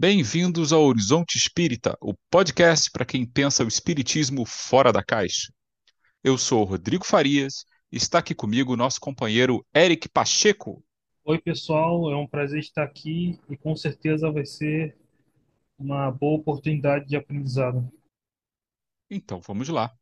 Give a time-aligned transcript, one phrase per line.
[0.00, 5.52] Bem-vindos ao Horizonte Espírita, o podcast para quem pensa o espiritismo fora da caixa.
[6.24, 10.82] Eu sou Rodrigo Farias e está aqui comigo o nosso companheiro Eric Pacheco.
[11.22, 14.96] Oi, pessoal, é um prazer estar aqui e com certeza vai ser
[15.78, 17.86] uma boa oportunidade de aprendizado.
[19.10, 19.94] Então vamos lá.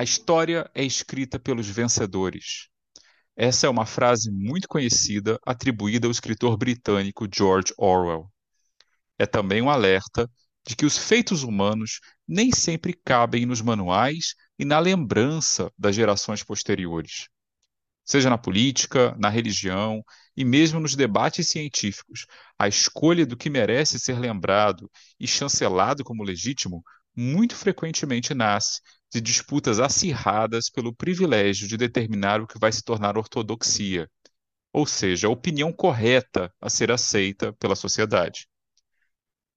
[0.00, 2.68] A história é escrita pelos vencedores.
[3.36, 8.32] Essa é uma frase muito conhecida atribuída ao escritor britânico George Orwell.
[9.18, 10.26] É também um alerta
[10.66, 16.42] de que os feitos humanos nem sempre cabem nos manuais e na lembrança das gerações
[16.42, 17.28] posteriores.
[18.02, 20.02] Seja na política, na religião
[20.34, 22.24] e mesmo nos debates científicos,
[22.58, 26.82] a escolha do que merece ser lembrado e chancelado como legítimo
[27.16, 28.80] muito frequentemente nasce
[29.12, 34.08] de disputas acirradas pelo privilégio de determinar o que vai se tornar ortodoxia,
[34.72, 38.46] ou seja, a opinião correta a ser aceita pela sociedade.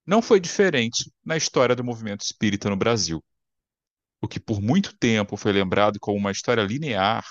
[0.06, 3.24] Não foi diferente na história do movimento espírita no Brasil.
[4.22, 7.26] O que por muito tempo foi lembrado como uma história linear,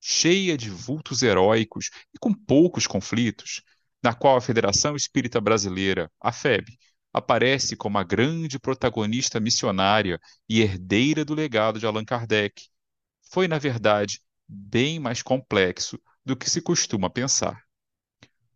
[0.00, 3.62] cheia de vultos heróicos e com poucos conflitos,
[4.02, 6.78] na qual a Federação Espírita Brasileira, a FEB,
[7.16, 12.68] aparece como a grande protagonista missionária e herdeira do legado de Allan Kardec,
[13.30, 17.62] foi, na verdade, bem mais complexo do que se costuma pensar.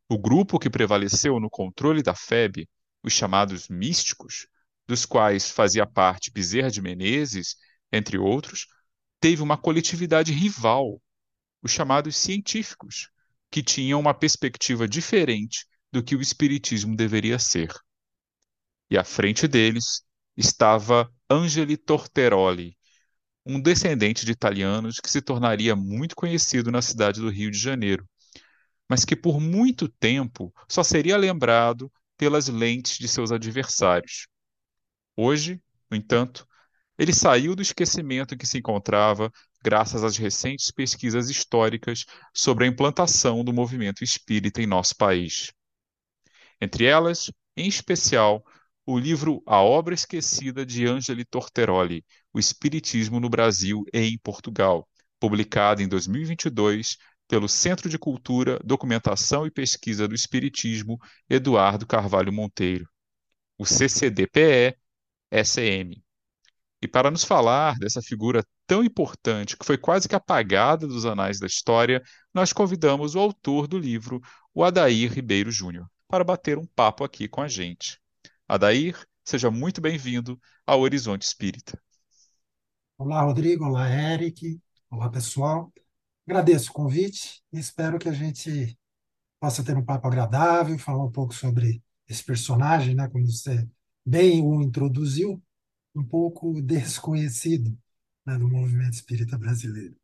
[0.07, 2.69] O grupo que prevaleceu no controle da FEB,
[3.03, 4.47] os chamados místicos,
[4.87, 7.57] dos quais fazia parte Bezerra de Menezes,
[7.91, 8.67] entre outros,
[9.19, 11.01] teve uma coletividade rival,
[11.63, 13.09] os chamados científicos,
[13.51, 17.73] que tinham uma perspectiva diferente do que o espiritismo deveria ser
[18.91, 20.03] e à frente deles
[20.37, 22.77] estava Angeli Torteroli,
[23.47, 28.07] um descendente de italianos que se tornaria muito conhecido na cidade do Rio de Janeiro,
[28.89, 34.27] mas que por muito tempo só seria lembrado pelas lentes de seus adversários.
[35.17, 36.47] Hoje, no entanto,
[36.99, 42.69] ele saiu do esquecimento em que se encontrava graças às recentes pesquisas históricas sobre a
[42.69, 45.53] implantação do movimento espírita em nosso país.
[46.61, 48.45] Entre elas, em especial,
[48.93, 54.89] o livro A Obra Esquecida de Angeli Torteroli, O Espiritismo no Brasil e em Portugal,
[55.21, 56.97] publicado em 2022
[57.29, 60.99] pelo Centro de Cultura, Documentação e Pesquisa do Espiritismo
[61.29, 62.85] Eduardo Carvalho Monteiro,
[63.57, 64.75] o CCDPE-SM.
[66.83, 71.39] E para nos falar dessa figura tão importante que foi quase que apagada dos anais
[71.39, 72.03] da história,
[72.35, 74.21] nós convidamos o autor do livro,
[74.53, 78.01] o Adair Ribeiro Júnior, para bater um papo aqui com a gente.
[78.51, 81.81] Adair, seja muito bem-vindo ao Horizonte Espírita.
[82.99, 83.65] Olá, Rodrigo.
[83.65, 84.61] Olá, Eric.
[84.91, 85.73] Olá, pessoal.
[86.27, 88.77] Agradeço o convite e espero que a gente
[89.39, 93.69] possa ter um papo agradável, falar um pouco sobre esse personagem, né, como você
[94.05, 95.41] bem o introduziu,
[95.95, 97.79] um pouco desconhecido
[98.27, 99.95] né, do movimento espírita brasileiro.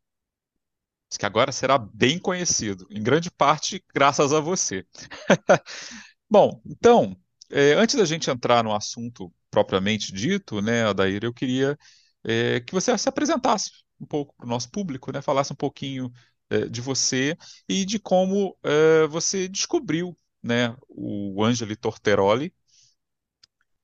[1.19, 4.85] Que agora será bem conhecido, em grande parte graças a você.
[6.29, 7.17] Bom, então,
[7.49, 11.77] é, antes da gente entrar no assunto propriamente dito, né, Adair, eu queria
[12.23, 16.11] é, que você se apresentasse um pouco para o nosso público, né, falasse um pouquinho
[16.49, 17.37] é, de você
[17.67, 22.53] e de como é, você descobriu né, o Angeli Torteroli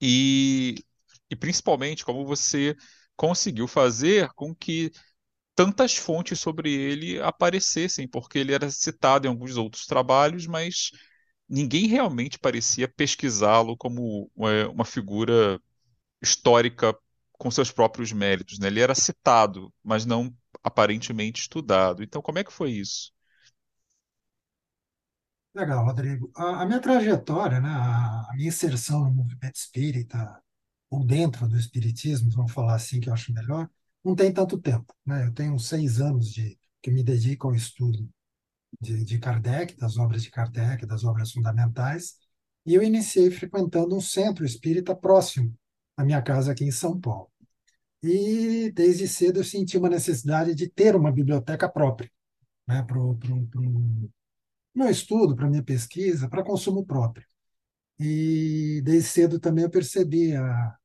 [0.01, 0.75] e,
[1.29, 2.75] e principalmente como você
[3.15, 4.91] conseguiu fazer com que
[5.55, 10.91] tantas fontes sobre ele aparecessem, porque ele era citado em alguns outros trabalhos, mas
[11.49, 15.61] ninguém realmente parecia pesquisá-lo como uma, uma figura
[16.21, 16.97] histórica
[17.33, 18.67] com seus próprios méritos, né?
[18.67, 22.03] Ele era citado, mas não aparentemente estudado.
[22.03, 23.11] Então, como é que foi isso?
[25.55, 26.31] Legal, Rodrigo.
[26.35, 30.41] A, a minha trajetória, né, a, a minha inserção no movimento espírita,
[30.89, 33.69] ou dentro do espiritismo, vamos falar assim, que eu acho melhor,
[34.03, 34.93] não tem tanto tempo.
[35.05, 35.25] Né?
[35.27, 38.09] Eu tenho seis anos de que me dedico ao estudo
[38.79, 42.15] de, de Kardec, das obras de Kardec, das obras fundamentais,
[42.65, 45.53] e eu iniciei frequentando um centro espírita próximo
[45.97, 47.29] à minha casa aqui em São Paulo.
[48.01, 52.11] E desde cedo eu senti uma necessidade de ter uma biblioteca própria,
[52.67, 53.17] né, para o
[54.75, 57.25] meu estudo, para minha pesquisa, para consumo próprio.
[57.99, 60.77] E desde cedo também eu percebi a,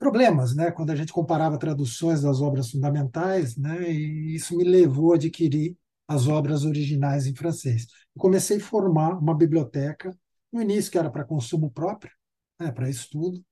[0.00, 0.72] problemas, né?
[0.72, 3.92] Quando a gente comparava traduções das obras fundamentais, né?
[3.92, 5.76] E isso me levou a adquirir
[6.08, 7.86] as obras originais em francês.
[8.16, 10.16] Eu comecei a formar uma biblioteca
[10.52, 12.12] no início que era para consumo próprio,
[12.58, 12.72] né?
[12.72, 13.44] Para estudo,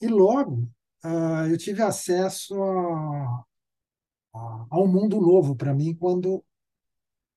[0.00, 0.68] e logo
[1.02, 3.44] ah, eu tive acesso a,
[4.34, 6.44] a, a um mundo novo para mim quando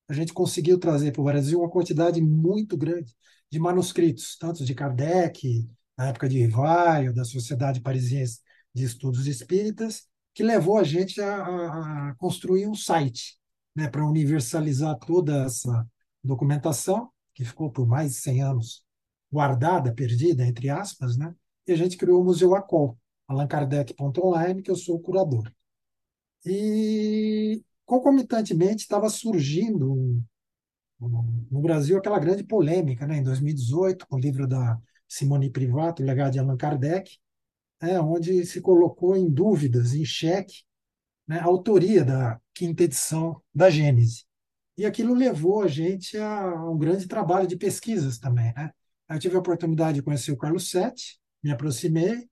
[0.07, 3.15] a gente conseguiu trazer para o Brasil uma quantidade muito grande
[3.51, 8.39] de manuscritos, tanto de Kardec, na época de Rivaio, da Sociedade Parisiense
[8.73, 13.37] de Estudos Espíritas, que levou a gente a, a, construir um site
[13.75, 15.87] né, para universalizar toda essa
[16.23, 18.85] documentação, que ficou por mais de 100 anos
[19.31, 21.33] guardada, perdida, entre aspas, né?
[21.67, 22.97] e a gente criou o Museu ACOL,
[23.27, 25.51] allan-kardec.online, que eu sou o curador.
[26.45, 30.21] E, concomitantemente, estava surgindo
[30.99, 36.05] no Brasil aquela grande polêmica, né, em 2018, com o livro da Simone Privato, O
[36.05, 37.17] Legado de Allan Kardec,
[37.81, 40.63] é, onde se colocou em dúvidas, em xeque,
[41.27, 44.25] né, a autoria da quinta edição da Gênese.
[44.77, 48.53] E aquilo levou a gente a um grande trabalho de pesquisas também.
[48.55, 48.71] Né?
[49.09, 52.27] Eu tive a oportunidade de conhecer o Carlos Sete, me aproximei,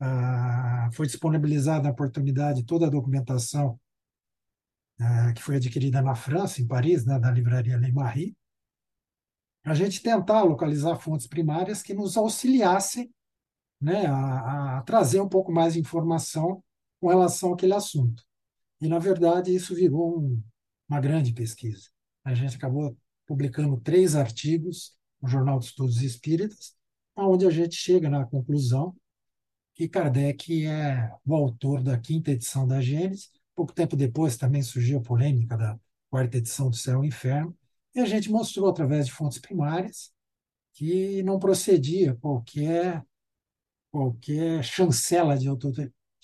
[0.00, 3.78] ah, foi disponibilizada a oportunidade, toda a documentação
[5.00, 8.36] ah, que foi adquirida na França, em Paris, né, da livraria Le Marie,
[9.64, 13.12] a gente tentar localizar fontes primárias que nos auxiliassem
[13.80, 16.62] né, a, a trazer um pouco mais de informação
[17.00, 18.22] com relação àquele assunto.
[18.80, 20.42] E, na verdade, isso virou um,
[20.88, 21.88] uma grande pesquisa.
[22.24, 26.74] A gente acabou publicando três artigos no Jornal de Estudos Espíritas,
[27.16, 28.94] onde a gente chega na conclusão
[29.74, 33.30] que Kardec é o autor da quinta edição da Gênesis.
[33.54, 35.78] Pouco tempo depois também surgiu a polêmica da
[36.10, 37.56] quarta edição do Céu e Inferno,
[37.94, 40.12] e a gente mostrou através de fontes primárias
[40.74, 43.04] que não procedia qualquer
[43.90, 45.46] qualquer chancela de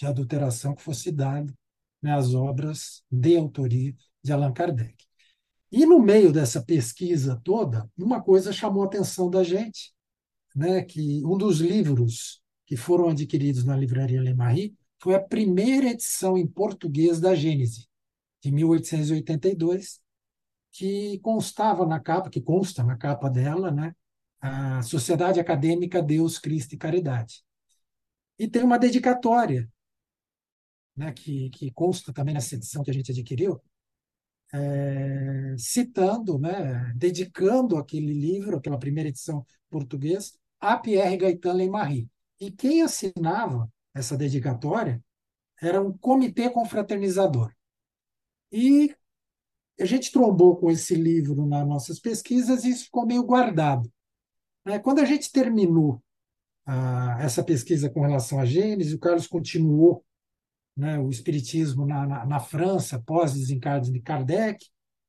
[0.07, 1.53] adulteração que fosse dada
[2.03, 5.05] né, às obras de autoria de Allan Kardec.
[5.71, 9.93] E no meio dessa pesquisa toda, uma coisa chamou a atenção da gente,
[10.57, 15.91] né, que um dos livros que foram adquiridos na livraria Le Marie foi a primeira
[15.91, 17.87] edição em português da Gênese,
[18.43, 20.01] de 1882,
[20.79, 23.97] que constava na capa, que consta na capa dela, né,
[24.41, 27.43] a Sociedade Acadêmica Deus, Cristo e Caridade.
[28.39, 29.69] E tem uma dedicatória,
[30.97, 33.61] né, que, que consta também nessa edição que a gente adquiriu,
[34.55, 42.09] é, citando, né, dedicando aquele livro, aquela primeira edição portuguesa, a Pierre Gaetan Leymarie.
[42.39, 45.03] E quem assinava essa dedicatória
[45.61, 47.53] era um comitê confraternizador.
[48.53, 48.95] E
[49.81, 53.91] a gente trombou com esse livro nas nossas pesquisas e isso ficou meio guardado.
[54.65, 54.79] Né?
[54.79, 56.03] Quando a gente terminou
[56.67, 60.05] ah, essa pesquisa com relação à Gênesis, o Carlos continuou
[60.77, 64.65] né, o espiritismo na, na, na França, pós-desencarne de Kardec,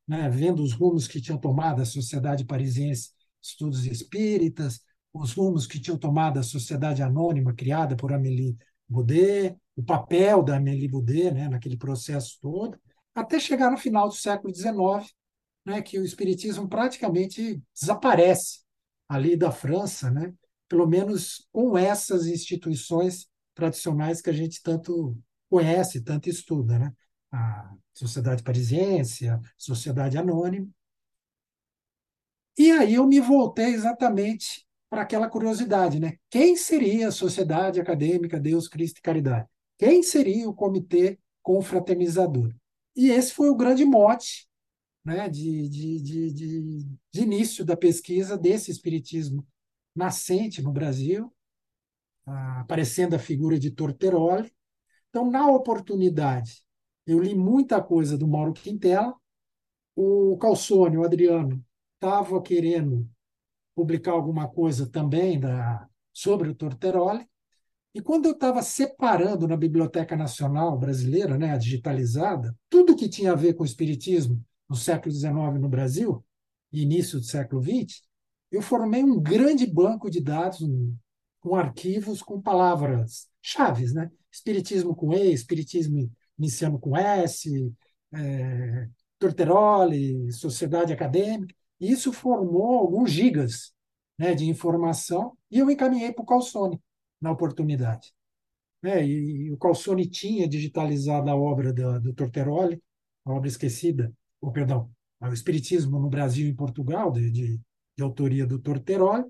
[0.07, 3.11] né, vendo os rumos que tinham tomado a Sociedade Parisiense
[3.41, 4.81] Estudos Espíritas,
[5.13, 8.57] os rumos que tinham tomado a Sociedade Anônima, criada por Amélie
[8.87, 12.79] Boudet, o papel da Amélie Boudet né, naquele processo todo,
[13.19, 14.73] até chegar no final do século XIX,
[15.65, 18.61] né, que o espiritismo praticamente desaparece
[19.07, 20.33] ali da França, né,
[20.67, 25.17] pelo menos com essas instituições tradicionais que a gente tanto
[25.49, 26.93] conhece, tanto estuda, né?
[27.31, 30.67] A Sociedade Parisiense, a Sociedade Anônima.
[32.57, 36.17] E aí eu me voltei exatamente para aquela curiosidade, né?
[36.29, 39.47] Quem seria a Sociedade Acadêmica Deus, Cristo e Caridade?
[39.77, 42.53] Quem seria o comitê confraternizador?
[42.95, 44.47] E esse foi o grande mote
[45.03, 49.45] né, de, de, de, de, de início da pesquisa desse espiritismo
[49.95, 51.33] nascente no Brasil,
[52.25, 54.51] aparecendo a figura de Torteroli,
[55.09, 56.63] então, na oportunidade,
[57.05, 59.15] eu li muita coisa do Mauro Quintela.
[59.95, 61.63] O Calçone, o Adriano,
[61.95, 63.09] estava querendo
[63.75, 67.27] publicar alguma coisa também da, sobre o Torteroli.
[67.93, 73.31] E quando eu estava separando na Biblioteca Nacional Brasileira, né, a digitalizada, tudo que tinha
[73.31, 76.23] a ver com o Espiritismo no século XIX no Brasil,
[76.71, 78.01] início do século XX,
[78.51, 80.59] eu formei um grande banco de dados
[81.39, 84.11] com arquivos com palavras chaves, né?
[84.31, 87.73] Espiritismo com E, Espiritismo iniciando com S,
[88.13, 91.55] é, Torteroli, Sociedade Acadêmica.
[91.79, 93.73] E isso formou alguns gigas
[94.17, 96.79] né, de informação e eu encaminhei para o Calçone
[97.21, 98.13] na oportunidade.
[98.83, 102.81] É, e, e, o Calçone tinha digitalizado a obra do, do Torteroli,
[103.25, 104.89] a obra esquecida, ou perdão,
[105.21, 107.59] o Espiritismo no Brasil e em Portugal, de, de,
[107.97, 109.25] de autoria do Torteroli,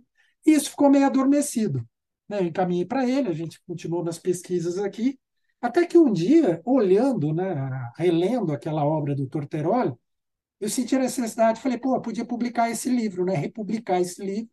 [0.46, 1.84] e isso ficou meio adormecido.
[2.28, 2.40] Né?
[2.40, 5.20] Eu encaminhei para ele, a gente continuou nas pesquisas aqui,
[5.62, 9.94] até que um dia, olhando, né, relendo aquela obra do Torteroli,
[10.60, 14.50] eu senti a necessidade, falei, pô, podia publicar esse livro, né, republicar esse livro,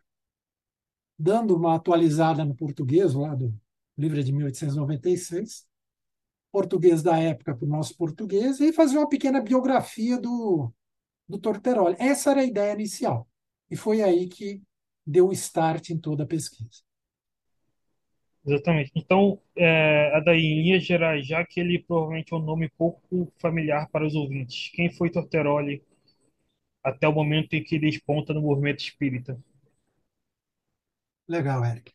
[1.18, 3.54] dando uma atualizada no português lá do,
[3.96, 5.66] livro de 1896,
[6.52, 10.72] português da época para o nosso português, e fazer uma pequena biografia do,
[11.28, 11.96] do Torteroli.
[11.98, 13.28] Essa era a ideia inicial.
[13.70, 14.62] E foi aí que
[15.06, 16.84] deu o start em toda a pesquisa.
[18.44, 18.92] Exatamente.
[18.94, 23.88] Então, é, Adair, em linhas gerais, já que ele provavelmente é um nome pouco familiar
[23.90, 25.82] para os ouvintes, quem foi Torteroli
[26.82, 29.36] até o momento em que ele desponta no movimento espírita?
[31.28, 31.92] Legal, Eric.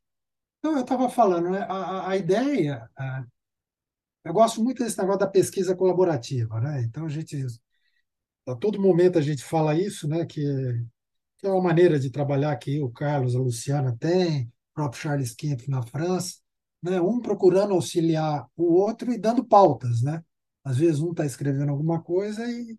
[0.60, 3.26] Então, eu estava falando, né, a, a ideia, a,
[4.24, 6.82] eu gosto muito desse negócio da pesquisa colaborativa, né?
[6.84, 7.38] Então, a gente,
[8.48, 10.42] a todo momento a gente fala isso, né, que,
[11.38, 15.34] que é uma maneira de trabalhar que o Carlos, a Luciana tem, o próprio Charles
[15.36, 16.38] Kemp na França,
[16.84, 20.24] né, um procurando auxiliar o outro e dando pautas, né?
[20.64, 22.78] Às vezes um está escrevendo alguma coisa e,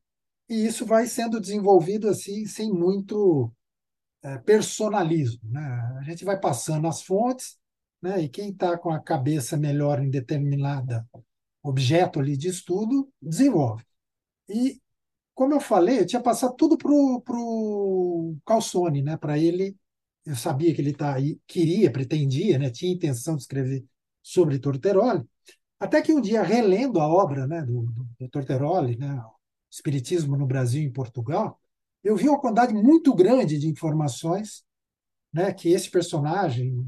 [0.48, 3.52] e isso vai sendo desenvolvido assim, sem muito
[4.44, 5.60] personalismo, né?
[6.00, 7.58] A gente vai passando as fontes,
[8.00, 8.20] né?
[8.22, 11.06] E quem está com a cabeça melhor em determinada
[11.62, 13.84] objeto ali de estudo desenvolve.
[14.48, 14.80] E
[15.34, 19.16] como eu falei, eu tinha passado tudo pro pro Calzone, né?
[19.16, 19.76] Para ele,
[20.26, 22.70] eu sabia que ele tá queria, pretendia, né?
[22.70, 23.84] Tinha intenção de escrever
[24.22, 25.24] sobre Torteroli,
[25.80, 27.62] até que um dia relendo a obra, né?
[27.62, 29.22] Do, do, do Torteroli, né?
[29.70, 31.60] Espiritismo no Brasil e em Portugal,
[32.02, 34.64] eu vi uma quantidade muito grande de informações
[35.32, 36.84] né, que esse personagem,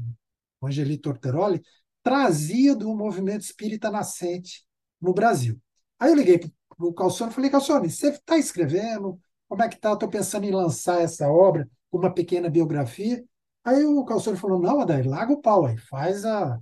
[0.61, 1.61] o Angelito Torteroli,
[2.03, 4.65] trazia do movimento espírita nascente
[5.01, 5.59] no Brasil.
[5.99, 9.19] Aí eu liguei para o Calçone e falei, Calçone, você está escrevendo?
[9.47, 9.93] Como é que está?
[9.93, 13.23] Estou pensando em lançar essa obra, uma pequena biografia.
[13.63, 16.59] Aí o Calçone falou, não, Adair, larga o pau aí, faz, a,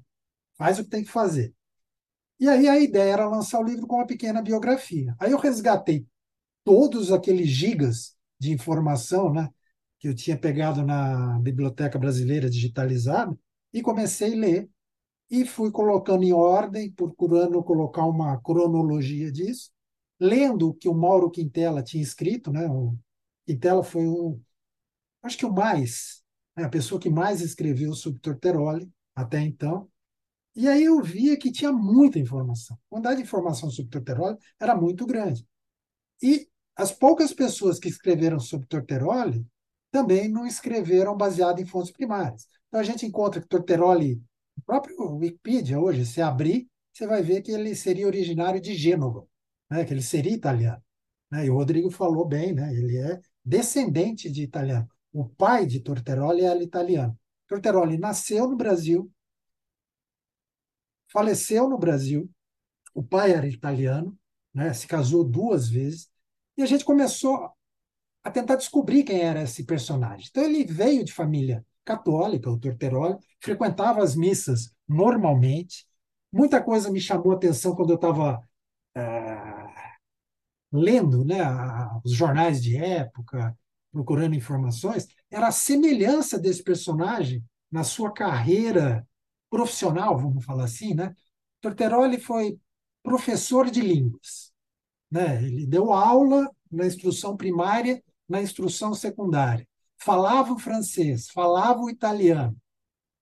[0.57, 1.53] faz o que tem que fazer.
[2.39, 5.15] E aí a ideia era lançar o livro com uma pequena biografia.
[5.19, 6.05] Aí eu resgatei
[6.63, 9.49] todos aqueles gigas de informação, né,
[9.99, 13.37] que eu tinha pegado na Biblioteca Brasileira digitalizada
[13.71, 14.69] e comecei a ler
[15.31, 19.71] e fui colocando em ordem, procurando colocar uma cronologia disso,
[20.19, 22.67] lendo o que o Mauro Quintela tinha escrito, né?
[22.67, 22.97] O
[23.47, 24.39] Quintela foi o,
[25.23, 26.21] acho que o mais,
[26.55, 29.89] né, a pessoa que mais escreveu sobre Torteroli até então.
[30.55, 32.77] E aí eu via que tinha muita informação.
[32.87, 35.47] A quantidade de informação sobre Torteroli era muito grande.
[36.21, 39.45] E as poucas pessoas que escreveram sobre Torteroli
[39.91, 42.47] também não escreveram baseado em fontes primárias.
[42.67, 44.21] Então a gente encontra que Torteroli,
[44.57, 49.25] o próprio Wikipedia hoje, se abrir, você vai ver que ele seria originário de Gênova,
[49.69, 49.85] né?
[49.85, 50.81] que ele seria italiano.
[51.31, 51.45] Né?
[51.45, 52.73] E o Rodrigo falou bem, né?
[52.73, 54.87] ele é descendente de italiano.
[55.11, 57.17] O pai de Torteroli era italiano.
[57.47, 59.11] Torteroli nasceu no Brasil,
[61.11, 62.27] faleceu no Brasil,
[62.95, 64.17] o pai era italiano,
[64.53, 64.73] né?
[64.73, 66.09] se casou duas vezes,
[66.57, 67.51] e a gente começou
[68.23, 70.27] a tentar descobrir quem era esse personagem.
[70.29, 75.85] Então, ele veio de família católica, o Torteroli, frequentava as missas normalmente.
[76.31, 78.41] Muita coisa me chamou a atenção quando eu estava
[78.95, 79.03] é,
[80.71, 81.39] lendo né,
[82.03, 83.57] os jornais de época,
[83.91, 89.07] procurando informações, era a semelhança desse personagem na sua carreira
[89.49, 90.93] profissional, vamos falar assim.
[90.93, 91.13] Né?
[91.61, 92.59] Torteroli foi
[93.03, 94.52] professor de línguas.
[95.13, 95.43] Né?
[95.43, 99.67] Ele deu aula na instrução primária, na instrução secundária.
[99.95, 102.57] Falava o francês, falava o italiano,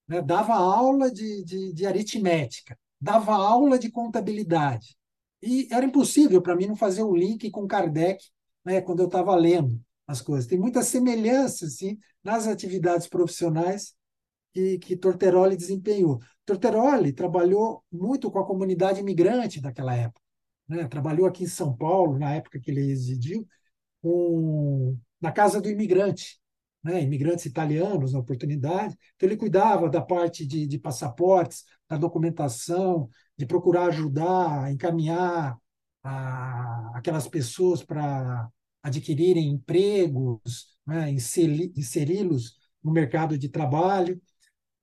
[0.07, 0.21] né?
[0.21, 4.95] dava aula de, de, de aritmética, dava aula de contabilidade.
[5.43, 8.23] E era impossível para mim não fazer o link com Kardec
[8.63, 10.47] né, quando eu estava lendo as coisas.
[10.47, 13.93] Tem muita semelhança assim, nas atividades profissionais
[14.53, 16.21] que, que Torteroli desempenhou.
[16.45, 20.21] Torteroli trabalhou muito com a comunidade imigrante daquela época
[20.71, 20.87] né?
[20.87, 23.45] trabalhou aqui em São Paulo, na época que ele residiu,
[25.21, 26.39] na Casa do Imigrante,
[26.81, 27.01] né?
[27.01, 28.97] imigrantes italianos na oportunidade.
[29.15, 35.57] Então, ele cuidava da parte de, de passaportes, da documentação, de procurar ajudar, encaminhar
[36.03, 38.49] a, aquelas pessoas para
[38.81, 41.11] adquirirem empregos, né?
[41.11, 44.19] inseri-los no mercado de trabalho.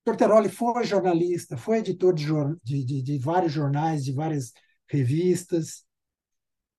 [0.05, 4.53] Torteroli foi jornalista, foi editor de, de, de vários jornais, de várias
[4.89, 5.85] revistas.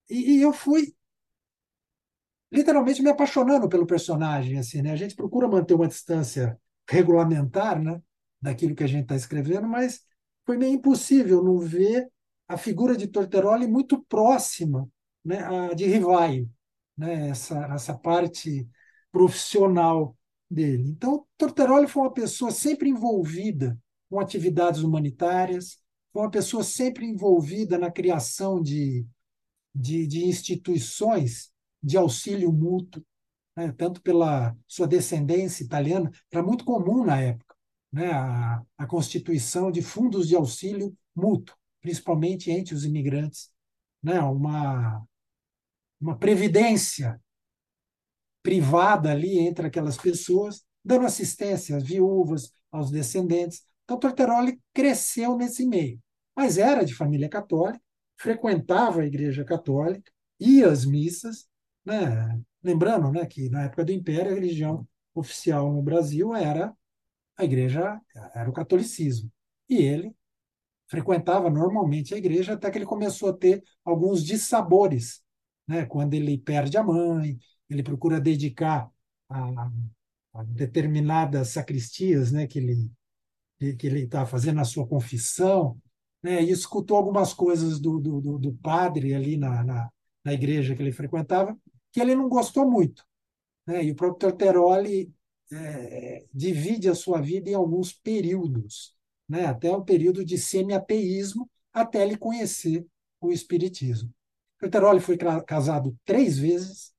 [0.10, 0.94] E, e, eu fui
[2.51, 4.58] literalmente me apaixonando pelo personagem.
[4.60, 4.92] Assim, né?
[4.92, 8.01] A gente procura manter uma distância regulamentar né,
[8.42, 10.01] daquilo que a gente está escrevendo, mas
[10.46, 12.10] foi meio impossível não ver
[12.48, 14.89] a figura de Torteroli muito próxima
[15.24, 16.50] né, a de Rivaio,
[16.98, 18.68] né, essa, essa parte
[19.12, 20.18] profissional
[20.50, 20.89] dele.
[20.89, 23.78] Então, Torteroli foi uma pessoa sempre envolvida
[24.10, 25.78] com atividades humanitárias,
[26.13, 29.06] foi uma pessoa sempre envolvida na criação de,
[29.74, 31.51] de, de instituições
[31.82, 33.04] de auxílio mútuo,
[33.56, 33.72] né?
[33.78, 37.56] tanto pela sua descendência italiana, era muito comum na época.
[37.92, 43.51] né, a, a constituição de fundos de auxílio mútuo, principalmente entre os imigrantes,
[44.04, 45.04] né, uma,
[46.00, 47.22] uma previdência
[48.42, 53.63] privada ali entre aquelas pessoas, dando assistência às viúvas, aos descendentes.
[53.89, 56.00] Então, Torteroli cresceu nesse meio,
[56.36, 57.81] mas era de família católica,
[58.15, 61.50] frequentava a Igreja Católica, ia às missas,
[61.84, 62.39] né?
[62.62, 66.72] lembrando né, que na época do Império a religião oficial no Brasil era
[67.36, 68.00] a Igreja,
[68.36, 69.31] era o catolicismo.
[69.67, 70.15] E ele
[70.86, 75.24] frequentava normalmente a igreja até que ele começou a ter alguns dissabores,
[75.67, 75.88] né?
[75.88, 78.88] quando ele perde a mãe, ele procura dedicar
[79.27, 79.72] a,
[80.36, 82.46] a determinadas sacristias né?
[82.46, 82.91] que ele
[83.60, 85.78] que ele está fazendo a sua confissão,
[86.24, 86.42] né?
[86.42, 89.89] e escutou algumas coisas do, do, do padre ali na, na,
[90.24, 91.58] na, igreja que ele frequentava,
[91.92, 93.04] que ele não gostou muito.
[93.68, 93.84] Né?
[93.86, 95.13] E o próprio Torteroli
[95.51, 98.96] é, divide a sua vida em alguns períodos,
[99.28, 99.46] né?
[99.46, 102.86] até um período de semi-ateísmo, até ele conhecer
[103.20, 104.13] o Espiritismo.
[104.58, 106.94] Torteroli foi casado três vezes,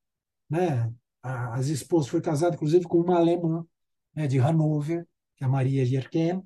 [0.49, 0.93] né?
[1.23, 3.67] as esposas foi casado inclusive com uma alemã
[4.15, 6.43] né, de Hannover, que é a Maria Jerken.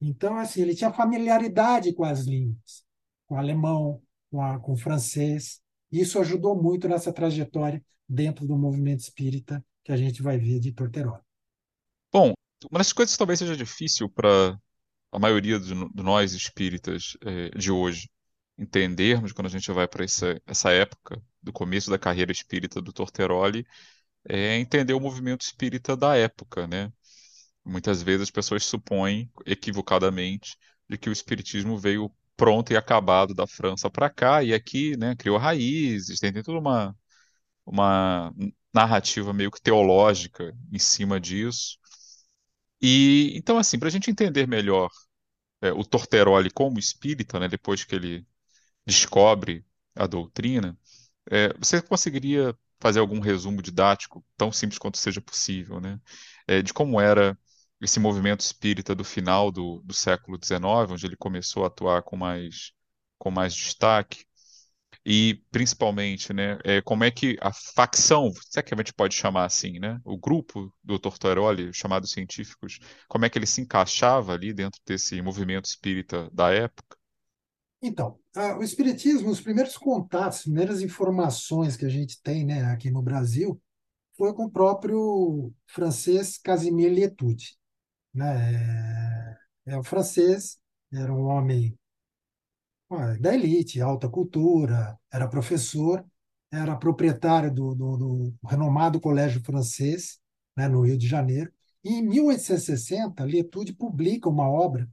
[0.00, 2.84] Então, assim, ele tinha familiaridade com as línguas,
[3.26, 5.60] com o alemão, com, a, com o francês.
[5.90, 10.72] Isso ajudou muito nessa trajetória dentro do movimento espírita que a gente vai ver de
[10.72, 11.22] Torteroli.
[12.12, 12.32] Bom,
[12.70, 14.58] uma das coisas que talvez seja difícil para
[15.12, 18.08] a maioria de nós espíritas é, de hoje
[18.58, 22.92] entendermos quando a gente vai para essa, essa época do começo da carreira espírita do
[22.92, 23.66] Torteroli
[24.28, 26.92] é entender o movimento espírita da época, né?
[27.66, 30.56] Muitas vezes as pessoas supõem equivocadamente
[30.88, 35.16] de que o espiritismo veio pronto e acabado da França para cá e aqui, né,
[35.16, 36.96] criou raízes, tem, tem toda uma
[37.66, 38.32] uma
[38.74, 41.78] narrativa meio que teológica em cima disso.
[42.80, 44.90] E então assim, para a gente entender melhor
[45.62, 48.26] é, o Torteroli como espírita, né, depois que ele
[48.86, 50.78] descobre a doutrina,
[51.30, 56.00] é, você conseguiria fazer algum resumo didático, tão simples quanto seja possível, né,
[56.48, 57.38] é, de como era
[57.80, 62.16] esse movimento espírita do final do, do século XIX, onde ele começou a atuar com
[62.16, 62.72] mais,
[63.18, 64.24] com mais destaque,
[65.08, 69.14] e principalmente, né, é, como é que a facção, se é que a gente pode
[69.14, 74.32] chamar assim, né, o grupo do Tortoroli, chamados científicos, como é que ele se encaixava
[74.32, 76.96] ali dentro desse movimento espírita da época?
[77.80, 78.18] Então,
[78.58, 83.00] o espiritismo, os primeiros contatos, as primeiras informações que a gente tem, né, aqui no
[83.00, 83.62] Brasil,
[84.16, 87.56] foi com o próprio francês Casimir Lietude,
[88.16, 89.36] né?
[89.66, 90.58] É, é o francês,
[90.92, 91.78] era um homem
[93.20, 96.04] da elite, alta cultura, era professor,
[96.52, 100.20] era proprietário do, do, do renomado Colégio Francês,
[100.56, 101.52] né, no Rio de Janeiro.
[101.82, 104.88] E em 1860, Lietude publica uma obra,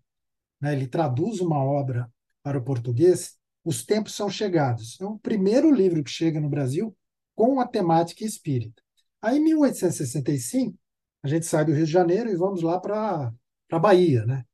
[0.59, 4.99] né, ele traduz uma obra para o português, Os Tempos São Chegados.
[4.99, 6.95] É o primeiro livro que chega no Brasil
[7.35, 8.81] com a temática espírita.
[9.21, 10.77] Aí, em 1865,
[11.23, 13.33] a gente sai do Rio de Janeiro e vamos lá para
[13.71, 14.45] a Bahia, né?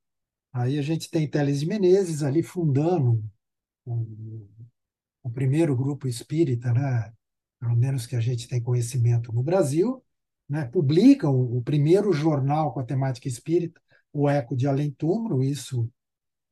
[0.53, 3.23] Aí a gente tem Teles de Menezes ali fundando
[3.86, 4.47] o,
[5.23, 7.12] o primeiro grupo espírita, né?
[7.60, 10.03] pelo menos que a gente tem conhecimento no Brasil,
[10.47, 10.65] né?
[10.65, 13.82] publica o, o primeiro jornal com a temática espírita,
[14.13, 15.89] o Eco de Além Túmulo, isso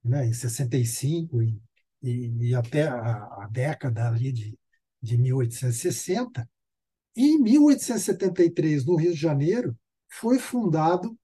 [0.04, 1.62] né, em 65 e,
[2.02, 4.58] e, e até a, a, década ali de,
[5.02, 6.48] de 1860.
[7.16, 9.76] E em 1873, no Rio de Janeiro,
[10.10, 11.18] foi fundado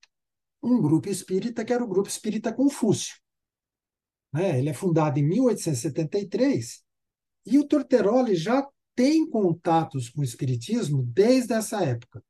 [0.62, 3.16] um grupo espírita que era o Grupo Espírita Confúcio.
[4.32, 4.58] Né?
[4.60, 6.84] Ele é fundado em 1873
[7.46, 8.66] e o Torteroli já
[8.96, 12.24] tem contatos com o espiritismo desde essa época,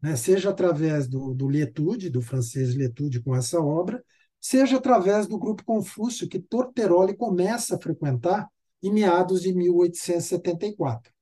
[0.00, 0.16] né?
[0.16, 4.02] seja através do, do Lietude, do francês Lietude, com essa obra,
[4.40, 8.48] seja através do Grupo Confúcio, que Torteroli começa a frequentar
[8.82, 11.12] em meados de 1874.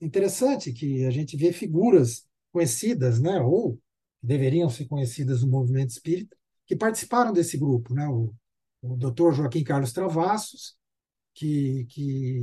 [0.00, 3.78] Interessante que a gente vê figuras conhecidas, né, ou
[4.22, 8.06] deveriam ser conhecidas no movimento espírita, que participaram desse grupo, né?
[8.08, 8.32] O,
[8.82, 9.32] o Dr.
[9.32, 10.76] Joaquim Carlos Travassos,
[11.34, 12.42] que, que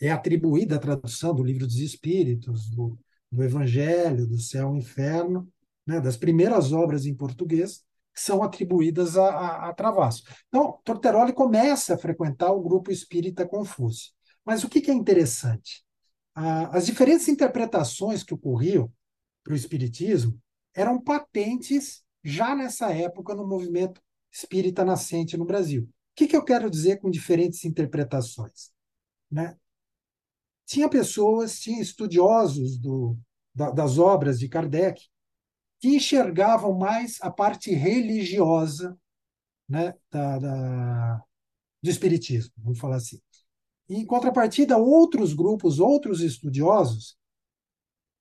[0.00, 2.98] é atribuída a tradução do Livro dos Espíritos, do,
[3.30, 5.48] do Evangelho, do Céu e Inferno,
[5.86, 6.00] né?
[6.00, 7.82] das primeiras obras em português,
[8.14, 10.10] que são atribuídas a, a, a.
[10.48, 14.12] Então, Torteroli começa a frequentar o grupo espírita Confúcio.
[14.44, 15.86] Mas o que, que é interessante?
[16.70, 18.92] as diferentes interpretações que ocorriam
[19.42, 20.38] para o Espiritismo
[20.78, 25.82] eram patentes já nessa época no movimento espírita nascente no Brasil.
[25.82, 28.70] O que, que eu quero dizer com diferentes interpretações?
[29.28, 29.58] Né?
[30.64, 33.18] Tinha pessoas, tinha estudiosos do,
[33.52, 35.02] da, das obras de Kardec
[35.80, 38.96] que enxergavam mais a parte religiosa
[39.68, 41.24] né, da, da,
[41.82, 43.20] do espiritismo, vamos falar assim.
[43.88, 47.18] Em contrapartida, outros grupos, outros estudiosos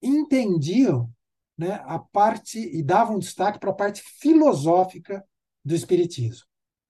[0.02, 1.14] entendiam
[1.58, 5.26] né, a parte e davam destaque para a parte filosófica
[5.66, 6.46] do espiritismo.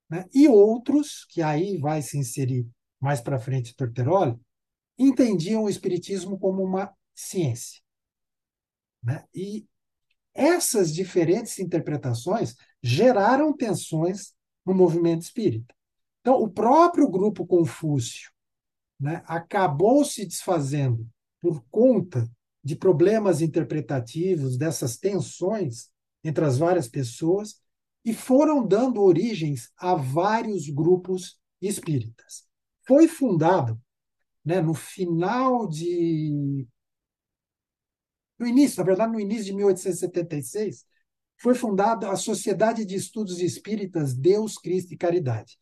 [0.10, 0.26] Né?
[0.34, 2.68] E outros, que aí vai se inserir
[3.00, 4.38] mais para frente Torteroli,
[4.98, 7.82] entendiam o espiritismo como uma ciência.
[9.04, 9.24] Né?
[9.34, 9.66] E
[10.34, 14.34] essas diferentes interpretações geraram tensões
[14.66, 15.74] no movimento espírita.
[16.22, 18.32] Então, o próprio grupo Confúcio
[19.00, 21.08] né, acabou se desfazendo
[21.40, 22.30] por conta
[22.68, 25.90] de problemas interpretativos, dessas tensões
[26.22, 27.62] entre as várias pessoas,
[28.04, 32.46] e foram dando origens a vários grupos espíritas.
[32.86, 33.80] Foi fundado
[34.44, 36.68] né, no final de.
[38.38, 40.86] No início, na verdade, no início de 1876,
[41.38, 45.58] foi fundada a Sociedade de Estudos Espíritas Deus, Cristo e Caridade.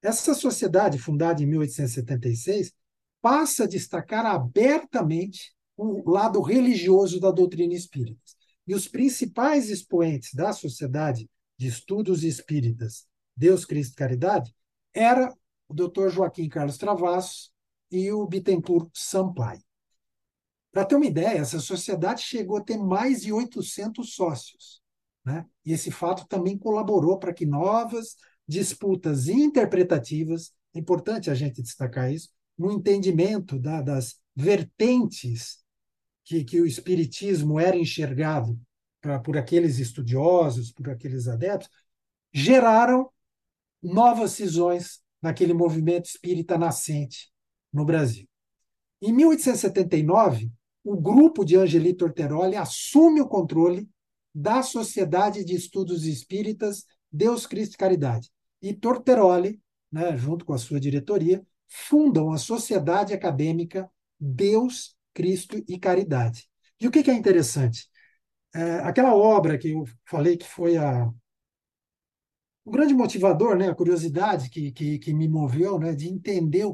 [0.00, 2.72] Essa sociedade, fundada em 1876,
[3.20, 8.20] passa a destacar abertamente o lado religioso da doutrina espírita.
[8.66, 14.54] E os principais expoentes da Sociedade de Estudos Espíritas Deus, Cristo e Caridade
[14.94, 15.32] era
[15.68, 16.08] o Dr.
[16.08, 17.52] Joaquim Carlos Travassos
[17.90, 19.62] e o Bittencourt Sampaio.
[20.72, 24.82] Para ter uma ideia, essa sociedade chegou a ter mais de 800 sócios.
[25.24, 25.44] Né?
[25.64, 28.16] E esse fato também colaborou para que novas
[28.48, 35.58] disputas interpretativas, é importante a gente destacar isso, no entendimento da, das vertentes
[36.26, 38.60] que, que o espiritismo era enxergado
[39.00, 41.70] pra, por aqueles estudiosos, por aqueles adeptos,
[42.34, 43.08] geraram
[43.80, 47.30] novas cisões naquele movimento espírita nascente
[47.72, 48.28] no Brasil.
[49.00, 50.50] Em 1879,
[50.82, 53.88] o grupo de Angelito Orteroli assume o controle
[54.34, 58.30] da Sociedade de Estudos Espíritas Deus, Cristo e Caridade.
[58.60, 59.60] E Torteroli,
[59.90, 66.46] né, junto com a sua diretoria, fundam a Sociedade Acadêmica Deus, Cristo e Caridade.
[66.78, 67.88] E o que, que é interessante?
[68.54, 71.10] É, aquela obra que eu falei que foi a,
[72.62, 76.66] o grande motivador, né, a curiosidade que, que, que me moveu né, de entender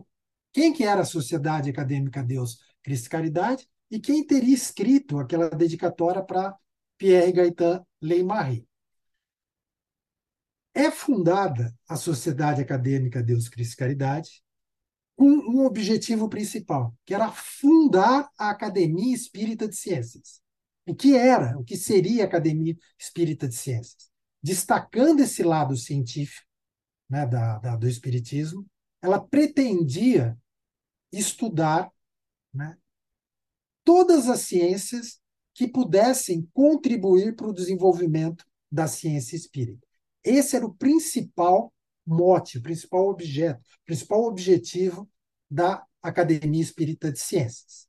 [0.52, 5.48] quem que era a Sociedade Acadêmica Deus, Cristo e Caridade e quem teria escrito aquela
[5.48, 6.56] dedicatória para
[6.98, 8.66] Pierre Gaetan Leimarie.
[10.74, 14.42] É fundada a Sociedade Acadêmica Deus, Cristo e Caridade
[15.16, 20.40] com um objetivo principal, que era fundar a Academia Espírita de Ciências.
[20.86, 24.10] O que era, o que seria a Academia Espírita de Ciências?
[24.42, 26.46] Destacando esse lado científico
[27.08, 28.66] né, da, da, do Espiritismo,
[29.00, 30.36] ela pretendia
[31.12, 31.90] estudar
[32.52, 32.76] né,
[33.84, 35.20] todas as ciências
[35.54, 39.86] que pudessem contribuir para o desenvolvimento da ciência espírita.
[40.24, 41.72] Esse era o principal
[42.06, 45.08] mote, o principal objeto, o principal objetivo
[45.50, 47.86] da Academia Espírita de Ciências.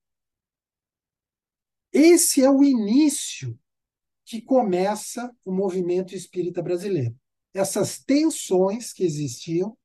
[1.91, 3.57] Esse é o início
[4.25, 7.15] que começa o movimento espírita brasileiro.
[7.53, 9.77] Essas tensões que existiam,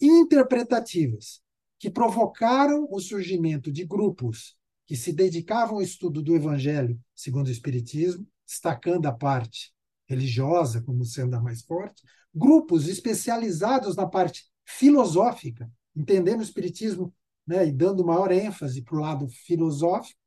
[0.00, 1.40] interpretativas,
[1.78, 7.50] que provocaram o surgimento de grupos que se dedicavam ao estudo do Evangelho segundo o
[7.50, 9.72] Espiritismo, destacando a parte
[10.12, 12.02] religiosa como sendo a mais forte,
[12.34, 17.14] grupos especializados na parte filosófica, entendendo o Espiritismo
[17.46, 20.18] né, e dando maior ênfase para o lado filosófico,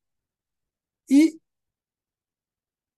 [1.09, 1.39] e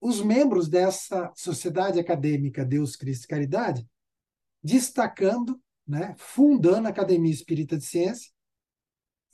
[0.00, 3.86] os membros dessa sociedade acadêmica Deus, Cristo e Caridade,
[4.62, 8.30] destacando, né, fundando a Academia Espírita de Ciência,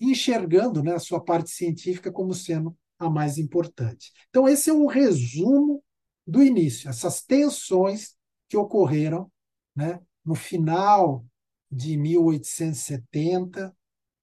[0.00, 4.12] enxergando né, a sua parte científica como sendo a mais importante.
[4.28, 5.83] Então, esse é um resumo
[6.26, 8.16] do início, essas tensões
[8.48, 9.30] que ocorreram
[9.74, 11.24] né, no final
[11.70, 13.74] de 1870,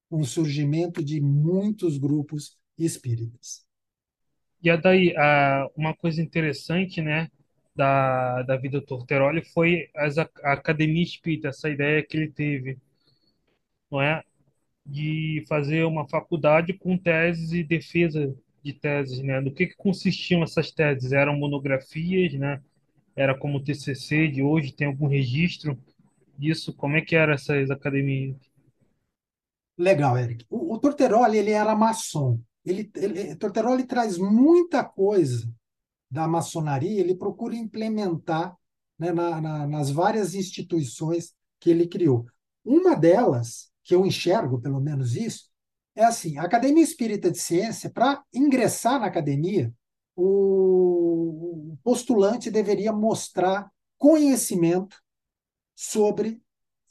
[0.10, 3.66] com o surgimento de muitos grupos espíritas.
[4.62, 5.14] E a daí,
[5.76, 7.30] uma coisa interessante, né,
[7.76, 12.78] da, da vida do Torteroli foi as, a academia espírita, essa ideia que ele teve,
[13.90, 14.24] não é?
[14.86, 19.42] De fazer uma faculdade com teses e defesa de teses, né?
[19.42, 21.12] Do que, que consistiam essas teses?
[21.12, 22.62] Eram monografias, né?
[23.16, 25.78] Era como o TCC de hoje, tem algum registro
[26.38, 26.74] disso?
[26.74, 28.36] Como é que eram essas academias?
[29.78, 30.46] Legal, Eric.
[30.50, 32.40] O, o Torteroli, ele era maçom.
[32.64, 35.52] Ele, ele, Torteroli traz muita coisa
[36.10, 38.56] da maçonaria, ele procura implementar
[39.00, 42.26] né, na, na, nas várias instituições que ele criou.
[42.64, 45.51] Uma delas, que eu enxergo pelo menos isso,
[45.96, 49.74] é assim: a Academia Espírita de Ciência, para ingressar na academia,
[50.16, 54.98] o postulante deveria mostrar conhecimento
[55.76, 56.42] sobre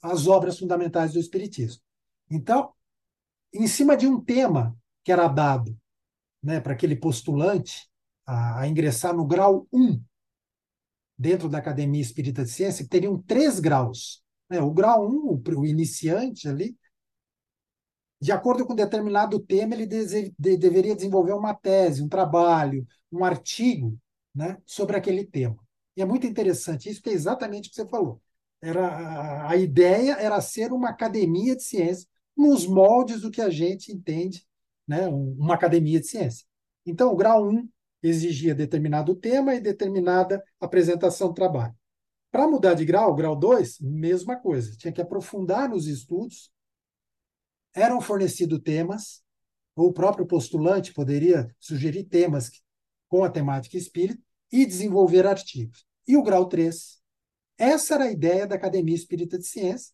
[0.03, 1.83] as obras fundamentais do Espiritismo.
[2.31, 2.73] Então,
[3.53, 5.77] em cima de um tema que era dado
[6.43, 7.89] né, para aquele postulante
[8.27, 10.03] a, a, ingressar no grau 1
[11.19, 14.23] dentro da Academia Espírita de Ciência, que teriam três graus.
[14.49, 14.61] Né?
[14.61, 16.77] O grau 1, o, o iniciante ali,
[18.21, 23.25] de acordo com determinado tema, ele de, de, deveria desenvolver uma tese, um trabalho, um
[23.25, 23.99] artigo
[24.35, 25.57] né, sobre aquele tema.
[25.97, 28.21] E é muito interessante isso, que é exatamente o que você falou.
[28.61, 32.07] Era, a ideia era ser uma academia de ciência
[32.37, 34.47] nos moldes do que a gente entende,
[34.87, 36.47] né, uma academia de ciência.
[36.85, 37.69] Então, o grau 1
[38.03, 41.75] exigia determinado tema e determinada apresentação do trabalho.
[42.31, 46.51] Para mudar de grau, grau 2, mesma coisa, tinha que aprofundar nos estudos,
[47.75, 49.23] eram fornecidos temas,
[49.75, 52.51] ou o próprio postulante poderia sugerir temas
[53.09, 54.21] com a temática espírita
[54.53, 55.87] e desenvolver artigos.
[56.07, 56.99] E o grau 3,
[57.57, 59.93] essa era a ideia da Academia Espírita de Ciência,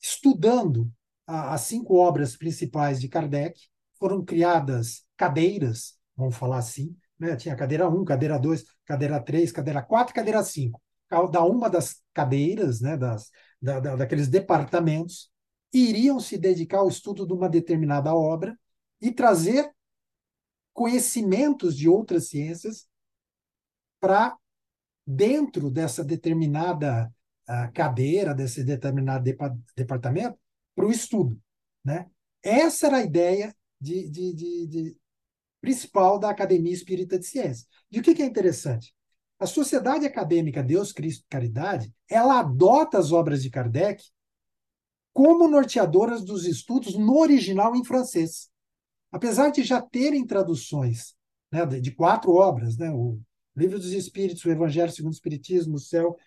[0.00, 0.90] estudando
[1.26, 3.58] as cinco obras principais de Kardec,
[3.98, 7.34] foram criadas cadeiras, vamos falar assim, né?
[7.36, 10.80] tinha cadeira 1, cadeira 2, cadeira 3, cadeira 4 cadeira 5.
[11.08, 13.30] Cada uma das cadeiras, né, das,
[13.62, 15.30] da, da, daqueles departamentos,
[15.72, 18.58] iriam se dedicar ao estudo de uma determinada obra
[19.00, 19.70] e trazer
[20.72, 22.86] conhecimentos de outras ciências
[24.00, 24.36] para
[25.06, 27.12] dentro dessa determinada
[27.48, 30.38] uh, cadeira, desse determinado depa departamento,
[30.74, 31.40] para o estudo.
[31.84, 32.06] Né?
[32.42, 34.96] Essa era a ideia de, de, de, de,
[35.60, 37.66] principal da Academia Espírita de Ciência.
[37.90, 38.94] E o que, que é interessante?
[39.38, 44.02] A Sociedade Acadêmica Deus, Cristo Caridade, ela adota as obras de Kardec
[45.16, 48.50] como norteadoras dos estudos no original em francês.
[49.10, 51.16] Apesar de já terem traduções
[51.50, 53.18] né, de quatro obras, né, o
[53.56, 56.18] Livro dos Espíritos, o Evangelho segundo o Espiritismo, o Céu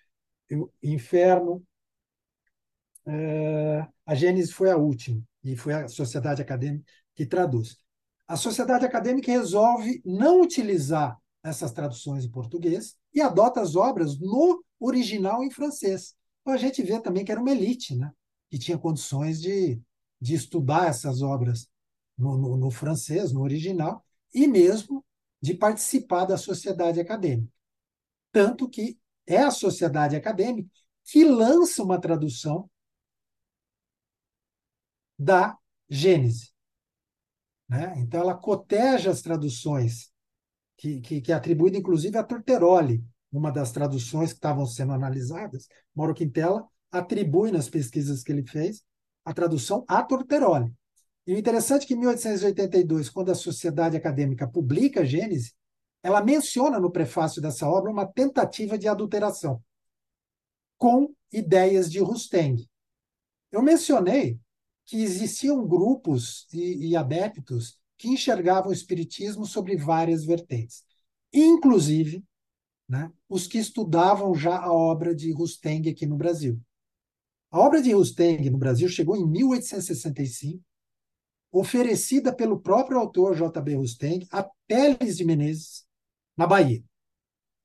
[0.50, 1.62] e o Inferno,
[3.06, 7.76] é, a Gênese foi a última, e foi a Sociedade Acadêmica que traduz.
[8.26, 14.64] A Sociedade Acadêmica resolve não utilizar essas traduções em português e adota as obras no
[14.80, 16.16] original em francês.
[16.40, 18.10] Então a gente vê também que era uma elite, né?
[18.50, 19.80] Que tinha condições de,
[20.20, 21.68] de estudar essas obras
[22.18, 25.04] no, no, no francês, no original, e mesmo
[25.40, 27.50] de participar da sociedade acadêmica.
[28.32, 30.68] Tanto que é a sociedade acadêmica
[31.04, 32.68] que lança uma tradução
[35.18, 35.56] da
[35.88, 36.52] Gênese.
[37.68, 37.94] Né?
[37.98, 40.12] Então, ela coteja as traduções,
[40.76, 45.68] que, que, que é atribuída inclusive a Torteroli, uma das traduções que estavam sendo analisadas.
[45.94, 48.82] Mauro Quintela atribui nas pesquisas que ele fez
[49.24, 50.72] a tradução a Torteroli.
[51.26, 55.54] E o interessante é que em 1882, quando a Sociedade Acadêmica publica a Gênese,
[56.02, 59.62] ela menciona no prefácio dessa obra uma tentativa de adulteração
[60.78, 62.66] com ideias de Rusteng.
[63.52, 64.40] Eu mencionei
[64.86, 70.82] que existiam grupos e, e adeptos que enxergavam o espiritismo sobre várias vertentes,
[71.32, 72.24] inclusive
[72.88, 76.60] né, os que estudavam já a obra de Rusteng aqui no Brasil.
[77.50, 80.62] A obra de Rusteng no Brasil chegou em 1865,
[81.50, 83.74] oferecida pelo próprio autor J.B.
[83.74, 85.84] Rusteng a Teles de Menezes,
[86.36, 86.82] na Bahia.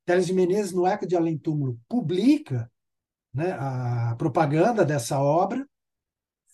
[0.06, 2.72] Teles de Menezes, no Eco de Além Túmulo, publica
[3.34, 5.68] né, a propaganda dessa obra,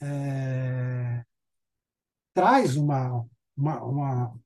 [0.01, 1.23] é,
[2.33, 4.39] traz uma, uma, uma,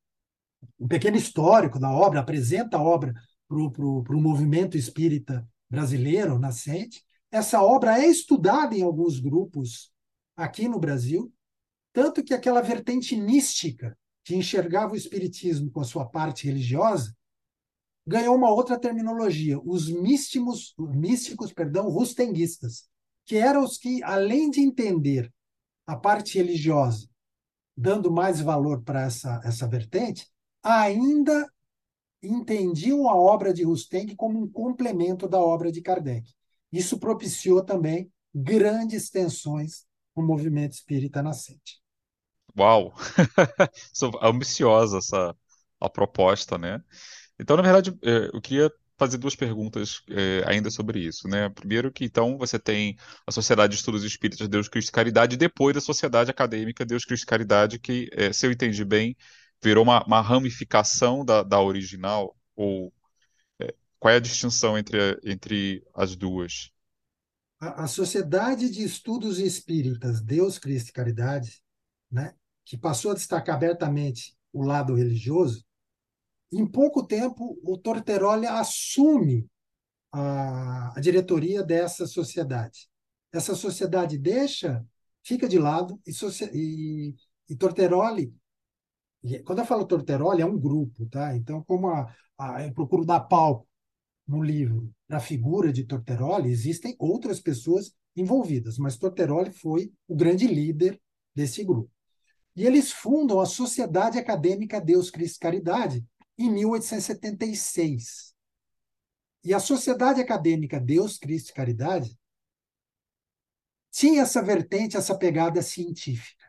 [0.80, 3.14] um pequeno histórico da obra, apresenta a obra
[3.48, 7.05] para o movimento espírita brasileiro nascente,
[7.36, 9.92] essa obra é estudada em alguns grupos
[10.38, 11.34] aqui no Brasil,
[11.92, 17.14] tanto que aquela vertente mística que enxergava o espiritismo com a sua parte religiosa
[18.08, 22.88] ganhou uma outra terminologia, os místicos, místicos, perdão, rustenguistas,
[23.26, 25.30] que eram os que além de entender
[25.86, 27.06] a parte religiosa,
[27.76, 30.26] dando mais valor para essa essa vertente,
[30.64, 31.52] ainda
[32.24, 36.34] entendiam a obra de Rusteng como um complemento da obra de Kardec.
[36.72, 41.82] Isso propiciou também grandes tensões no movimento espírita nascente.
[42.58, 42.94] Uau!
[44.22, 45.36] ambiciosa essa
[45.80, 46.82] a proposta, né?
[47.40, 51.50] Então, na verdade, é, eu queria fazer duas perguntas é, ainda sobre isso, né?
[51.50, 52.96] Primeiro que, então, você tem
[53.28, 57.04] a Sociedade de Estudos Espíritas Deus, Cristo e Caridade, e depois da Sociedade Acadêmica Deus,
[57.04, 59.16] Cristo e Caridade, que, é, se eu entendi bem,
[59.62, 62.94] virou uma, uma ramificação da, da original, ou
[64.00, 66.72] qual é a distinção entre, entre as duas?
[67.60, 71.62] A, a Sociedade de Estudos Espíritas, Deus, Cristo e Caridade,
[72.12, 75.66] né, que passou a destacar abertamente o lado religioso,
[76.52, 79.46] em pouco tempo, o Torteroli assume
[80.12, 82.88] a, a diretoria dessa sociedade.
[83.32, 84.86] Essa sociedade deixa,
[85.24, 86.12] fica de lado, e,
[86.54, 87.16] e,
[87.50, 88.34] e Torteroli,
[89.44, 91.36] quando eu falo Torteroli, é um grupo, tá?
[91.36, 93.68] Então, como a, a, eu procuro dar palco
[94.28, 100.48] no livro da figura de Torteroli, existem outras pessoas envolvidas, mas Torteroli foi o grande
[100.48, 101.00] líder
[101.34, 101.92] desse grupo.
[102.56, 106.06] E eles fundam a Sociedade Acadêmica Deus, Cristo Caridade
[106.38, 108.34] em 1876.
[109.44, 112.18] E a Sociedade Acadêmica Deus, Cristo Caridade
[113.92, 116.46] tinha essa vertente, essa pegada científica.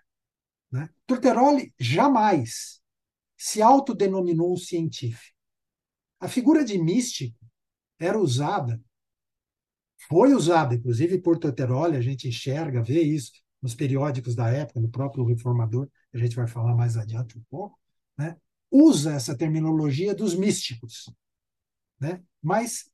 [0.71, 0.89] Né?
[1.07, 2.81] Torteroli jamais
[3.37, 5.37] se autodenominou científico.
[6.19, 7.45] A figura de místico
[7.98, 8.80] era usada,
[10.09, 14.88] foi usada, inclusive por Torteroli, a gente enxerga, vê isso nos periódicos da época, no
[14.88, 17.78] próprio Reformador, a gente vai falar mais adiante um pouco,
[18.16, 18.37] né?
[18.70, 21.11] usa essa terminologia dos místicos.
[21.98, 22.22] Né?
[22.42, 22.90] Mas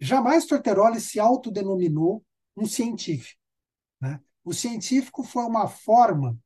[0.00, 2.24] jamais Torteroli se autodenominou
[2.56, 3.40] um científico.
[4.00, 4.20] Né?
[4.42, 6.38] O científico foi uma forma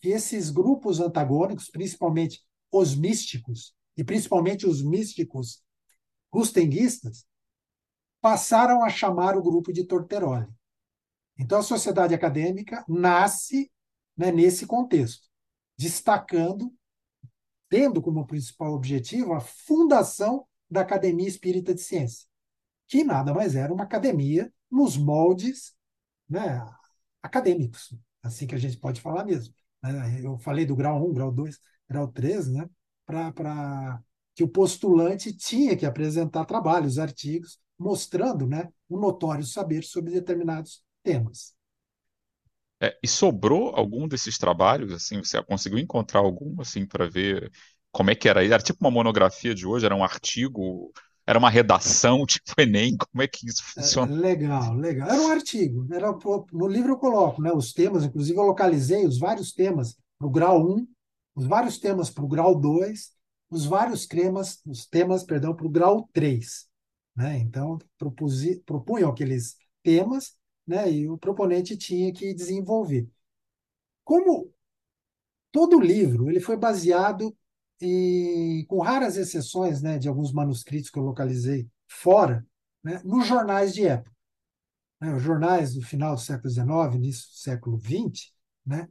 [0.00, 5.62] que esses grupos antagônicos, principalmente os místicos, e principalmente os místicos
[6.38, 7.26] rustenguistas,
[8.20, 10.46] passaram a chamar o grupo de Torteroli.
[11.36, 13.72] Então, a sociedade acadêmica nasce
[14.16, 15.26] né, nesse contexto,
[15.76, 16.72] destacando,
[17.68, 22.26] tendo como principal objetivo a fundação da Academia Espírita de Ciência,
[22.86, 25.74] que nada mais era uma academia nos moldes
[26.28, 26.64] né,
[27.20, 29.52] acadêmicos, assim que a gente pode falar mesmo.
[29.82, 30.20] Né.
[30.22, 32.70] Eu falei do grau 1, grau 2, grau 3, né,
[33.04, 34.02] para
[34.38, 40.80] que o postulante tinha que apresentar trabalhos, artigos, mostrando né, um notório saber sobre determinados
[41.02, 41.56] temas.
[42.80, 47.50] É, e sobrou algum desses trabalhos, assim, você conseguiu encontrar algum, assim, para ver
[47.90, 48.46] como é que era?
[48.46, 50.92] Era tipo uma monografia de hoje, era um artigo,
[51.26, 54.12] era uma redação, tipo Enem, como é que isso é, funciona?
[54.12, 55.08] É, legal, legal.
[55.08, 56.16] Era um artigo, era,
[56.52, 60.30] no livro eu coloco né, os temas, inclusive eu localizei os vários temas para o
[60.30, 60.86] grau 1,
[61.34, 63.17] os vários temas para o grau 2,
[63.50, 66.68] os vários cremas, os temas, perdão, para o grau 3.
[67.16, 67.38] Né?
[67.38, 70.90] Então, propusi, propunham aqueles temas né?
[70.90, 73.08] e o proponente tinha que desenvolver.
[74.04, 74.52] Como
[75.50, 77.36] todo livro ele foi baseado
[77.80, 82.46] em, com raras exceções né, de alguns manuscritos que eu localizei fora,
[82.82, 84.16] né, nos jornais de época.
[85.00, 88.32] Né, os jornais do final do século XIX, início do século XX,
[88.66, 88.88] né,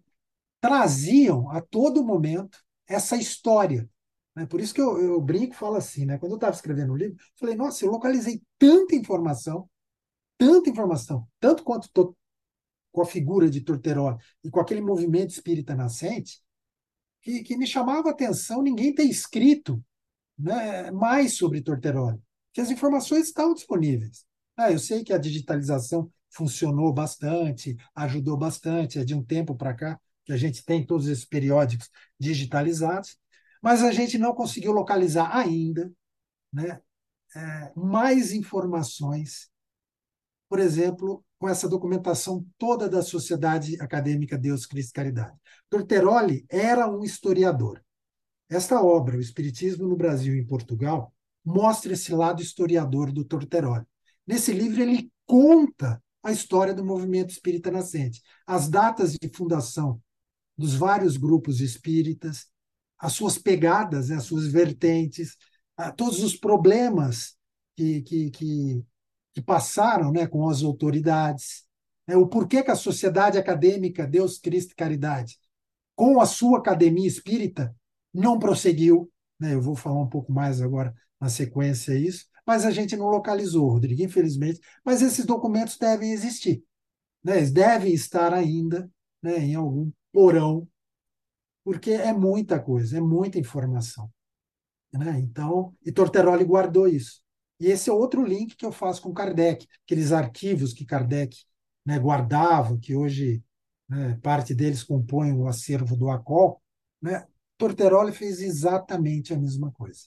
[0.60, 3.90] traziam a todo momento essa história.
[4.38, 4.46] Né?
[4.46, 6.20] Por isso que eu, eu brinco e falo assim, né?
[6.20, 9.68] quando eu estava escrevendo o livro, falei, nossa, eu localizei tanta informação,
[10.38, 12.16] tanta informação, tanto quanto tô
[12.92, 16.40] com a figura de Torteroli e com aquele movimento espírita nascente,
[17.20, 19.84] que, que me chamava a atenção ninguém ter escrito
[20.38, 22.22] né, mais sobre Torteroli,
[22.54, 24.24] que as informações estavam disponíveis.
[24.56, 29.74] Ah, eu sei que a digitalização funcionou bastante, ajudou bastante, é de um tempo para
[29.74, 33.18] cá que a gente tem todos esses periódicos digitalizados,
[33.62, 35.92] mas a gente não conseguiu localizar ainda
[36.52, 36.80] né,
[37.36, 39.50] é, mais informações,
[40.50, 45.38] por exemplo, com essa documentação toda da Sociedade Acadêmica Deus, Cristo e Caridade.
[45.70, 47.84] Torteroli era um historiador.
[48.50, 53.86] Esta obra, O Espiritismo no Brasil e em Portugal, mostra esse lado historiador do Torteroli.
[54.26, 60.02] Nesse livro, ele conta a história do movimento espírita nascente, as datas de fundação
[60.58, 62.48] dos vários grupos espíritas,
[63.00, 65.36] as suas pegadas, né, as suas vertentes,
[65.96, 67.36] todos os problemas
[67.76, 68.84] que, que, que,
[69.34, 71.64] que passaram né, com as autoridades,
[72.08, 75.38] né, o porquê que a sociedade acadêmica Deus, Cristo e Caridade,
[75.96, 77.76] com a sua academia espírita,
[78.14, 79.12] não prosseguiu.
[79.40, 83.08] Né, eu vou falar um pouco mais agora na sequência isso, mas a gente não
[83.08, 84.60] localizou, Rodrigo, infelizmente.
[84.84, 86.64] Mas esses documentos devem existir.
[87.24, 88.90] Né, eles devem estar ainda
[89.22, 90.68] né, em algum porão,
[91.68, 94.10] porque é muita coisa, é muita informação.
[94.94, 95.20] Né?
[95.20, 97.22] Então, e Torteroli guardou isso.
[97.60, 101.36] E esse é outro link que eu faço com Kardec, aqueles arquivos que Kardec
[101.86, 103.44] né, guardava, que hoje
[103.90, 106.62] né, parte deles compõem o acervo do ACOL,
[107.02, 107.28] né?
[107.58, 110.04] Torteroli fez exatamente a mesma coisa.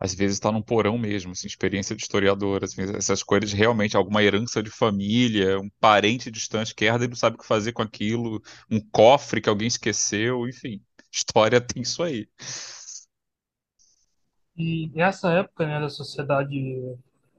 [0.00, 4.22] Às vezes está num porão mesmo, assim, experiência de historiador, assim, essas coisas realmente, alguma
[4.22, 7.82] herança de família, um parente distante que herda e não sabe o que fazer com
[7.82, 10.82] aquilo, um cofre que alguém esqueceu, enfim,
[11.12, 12.26] história tem isso aí.
[14.56, 16.96] E nessa época, né, da sociedade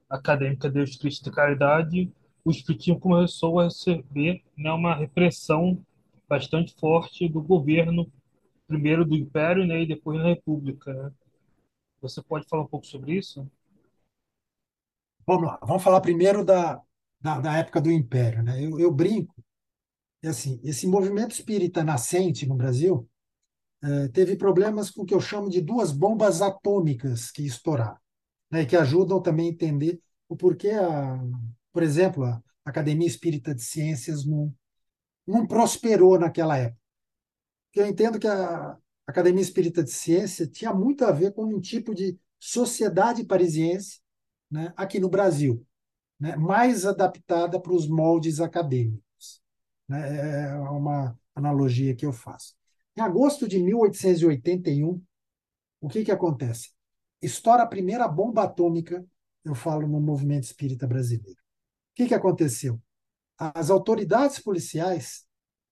[0.09, 2.11] acadêmica Deus, Cristo e Caridade,
[2.43, 5.83] o Espiritismo começou a receber né, uma repressão
[6.27, 8.11] bastante forte do governo,
[8.67, 10.93] primeiro do Império né, e depois da República.
[10.93, 11.11] Né?
[12.01, 13.49] Você pode falar um pouco sobre isso?
[15.25, 16.81] Vamos lá, vamos falar primeiro da,
[17.19, 18.63] da, da época do Império, né?
[18.63, 19.33] Eu, eu brinco,
[20.23, 23.09] e assim, esse movimento espírita nascente no Brasil
[23.83, 27.97] eh, teve problemas com o que eu chamo de duas bombas atômicas que estouraram,
[28.51, 28.65] né?
[28.65, 31.19] Que ajudam também a entender o porquê, a,
[31.73, 34.53] por exemplo, a Academia Espírita de Ciências não,
[35.27, 36.79] não prosperou naquela época.
[37.73, 38.77] Eu entendo que a
[39.11, 43.99] Academia Espírita de Ciência tinha muito a ver com um tipo de sociedade parisiense
[44.49, 45.65] né, aqui no Brasil,
[46.17, 49.41] né, mais adaptada para os moldes acadêmicos.
[49.87, 52.55] Né, é uma analogia que eu faço.
[52.95, 55.01] Em agosto de 1881,
[55.81, 56.71] o que, que acontece?
[57.21, 59.05] Estoura a primeira bomba atômica,
[59.43, 61.39] eu falo no movimento espírita brasileiro.
[61.39, 62.81] O que, que aconteceu?
[63.37, 65.25] As autoridades policiais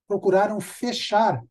[0.07, 1.41] procuraram fechar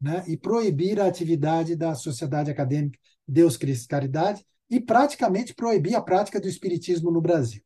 [0.00, 5.94] né, e proibir a atividade da Sociedade Acadêmica Deus, Cristo e Caridade e praticamente proibir
[5.94, 7.62] a prática do espiritismo no Brasil.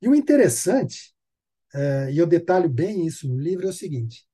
[0.00, 1.14] E o interessante,
[1.74, 4.26] é, e eu detalho bem isso no livro, é o seguinte: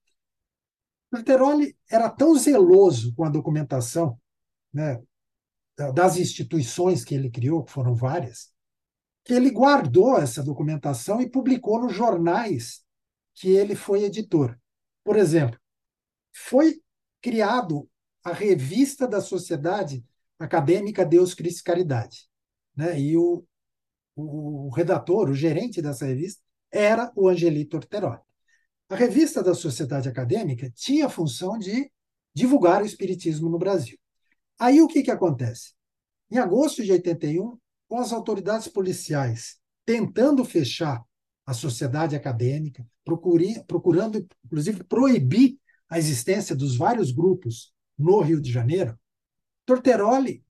[1.11, 4.19] Terteroli era tão zeloso com a documentação
[4.73, 5.01] né,
[5.95, 8.53] das instituições que ele criou, que foram várias,
[9.25, 12.83] que ele guardou essa documentação e publicou nos jornais
[13.35, 14.59] que ele foi editor.
[15.05, 15.59] Por exemplo,
[16.33, 16.81] foi
[17.21, 17.89] criado
[18.25, 20.05] a revista da Sociedade
[20.39, 22.29] Acadêmica Deus, Cristo e Caridade.
[22.77, 23.01] Né?
[23.01, 23.45] E o,
[24.15, 28.21] o, redator, o gerente dessa revista, era o Angelito Orteroli.
[28.89, 31.91] A revista da Sociedade Acadêmica tinha a função de
[32.35, 33.99] divulgar o espiritismo no Brasil.
[34.59, 35.75] Aí o que, que acontece?
[36.31, 37.59] Em agosto de 81,
[37.89, 41.03] com as autoridades policiais tentando fechar
[41.47, 42.87] a sociedade acadêmica,
[43.67, 45.59] procurando, inclusive, proibir
[45.89, 48.99] a existência dos vários grupos no Rio de Janeiro,
[49.65, 50.45] Torteroli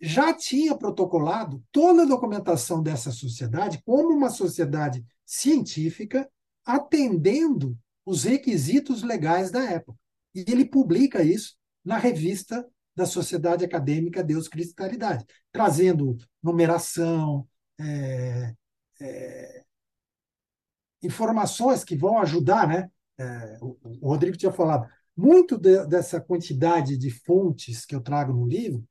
[0.00, 6.28] já tinha protocolado toda a documentação dessa sociedade como uma sociedade científica
[6.64, 9.98] atendendo os requisitos legais da época.
[10.34, 17.46] E ele publica isso na revista da Sociedade Acadêmica Deus, Cristo e Caridade, trazendo numeração,
[17.80, 18.54] é,
[19.00, 19.64] é,
[21.02, 22.90] informações que vão ajudar, né?
[23.22, 28.32] É, o, o, Rodrigo tinha falado, muito de, dessa quantidade de fontes que eu trago
[28.32, 28.84] no livro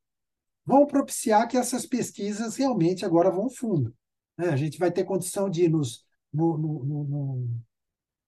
[0.66, 3.94] vão propiciar que essas pesquisas realmente agora vão fundo.
[4.38, 4.50] Né?
[4.50, 7.50] A gente vai ter condição de ir nos, no, no, no,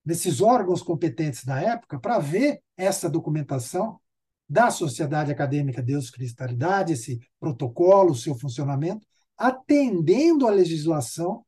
[0.04, 4.00] nesses órgãos competentes da época para ver essa documentação
[4.50, 11.46] da Sociedade Acadêmica Deus Cristaridade, esse protocolo, seu funcionamento, atendendo à legislação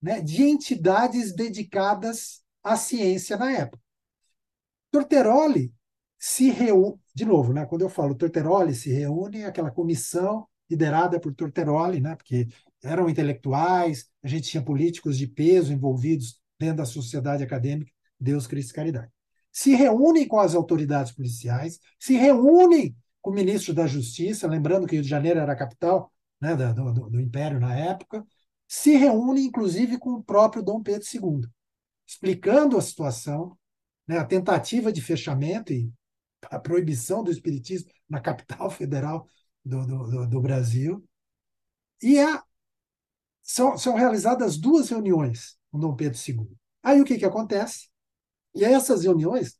[0.00, 3.85] né, de entidades dedicadas à ciência na época.
[4.90, 5.72] Torteroli
[6.18, 11.34] se reúne, de novo, né, quando eu falo Torteroli se reúne, aquela comissão liderada por
[11.34, 12.48] Torteroli, né, porque
[12.82, 18.70] eram intelectuais, a gente tinha políticos de peso envolvidos dentro da sociedade acadêmica, Deus, Cristo
[18.70, 19.12] e Caridade.
[19.52, 24.94] Se reúnem com as autoridades policiais, se reúnem com o ministro da Justiça, lembrando que
[24.94, 28.24] Rio de Janeiro era a capital né, do, do, do Império na época,
[28.68, 31.48] se reúnem inclusive com o próprio Dom Pedro II,
[32.06, 33.56] explicando a situação,
[34.06, 35.90] né, a tentativa de fechamento e
[36.42, 39.28] a proibição do espiritismo na capital federal
[39.64, 41.04] do, do, do Brasil.
[42.02, 42.42] E a,
[43.42, 46.48] são, são realizadas duas reuniões com Dom Pedro II.
[46.82, 47.88] Aí o que, que acontece?
[48.54, 49.58] E essas reuniões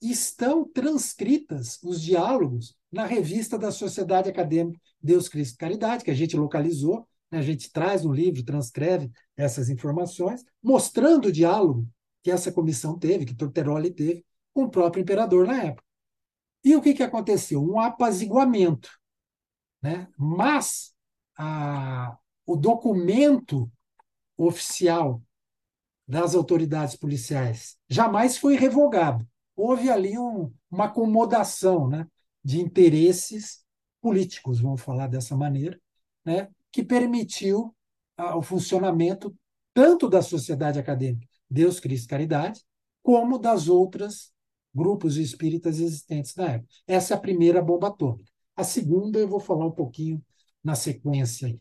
[0.00, 6.36] estão transcritas, os diálogos, na revista da Sociedade Acadêmica Deus, Cristo Caridade, que a gente
[6.36, 7.38] localizou, né?
[7.38, 11.86] a gente traz no livro, transcreve essas informações, mostrando o diálogo
[12.26, 15.84] que essa comissão teve, que Torteroli teve, com o próprio imperador na época.
[16.64, 17.62] E o que, que aconteceu?
[17.62, 18.90] Um apaziguamento.
[19.80, 20.08] Né?
[20.18, 20.92] Mas
[21.38, 23.70] a, o documento
[24.36, 25.22] oficial
[26.04, 29.24] das autoridades policiais jamais foi revogado.
[29.54, 32.08] Houve ali um, uma acomodação né,
[32.42, 33.64] de interesses
[34.00, 35.80] políticos, vamos falar dessa maneira,
[36.24, 37.72] né, que permitiu
[38.16, 39.32] ah, o funcionamento
[39.72, 42.60] tanto da sociedade acadêmica Deus, Cristo Caridade,
[43.02, 44.32] como das outras
[44.74, 46.74] grupos espíritas existentes na época.
[46.86, 48.30] Essa é a primeira bomba atômica.
[48.54, 50.22] A segunda eu vou falar um pouquinho
[50.62, 51.58] na sequência.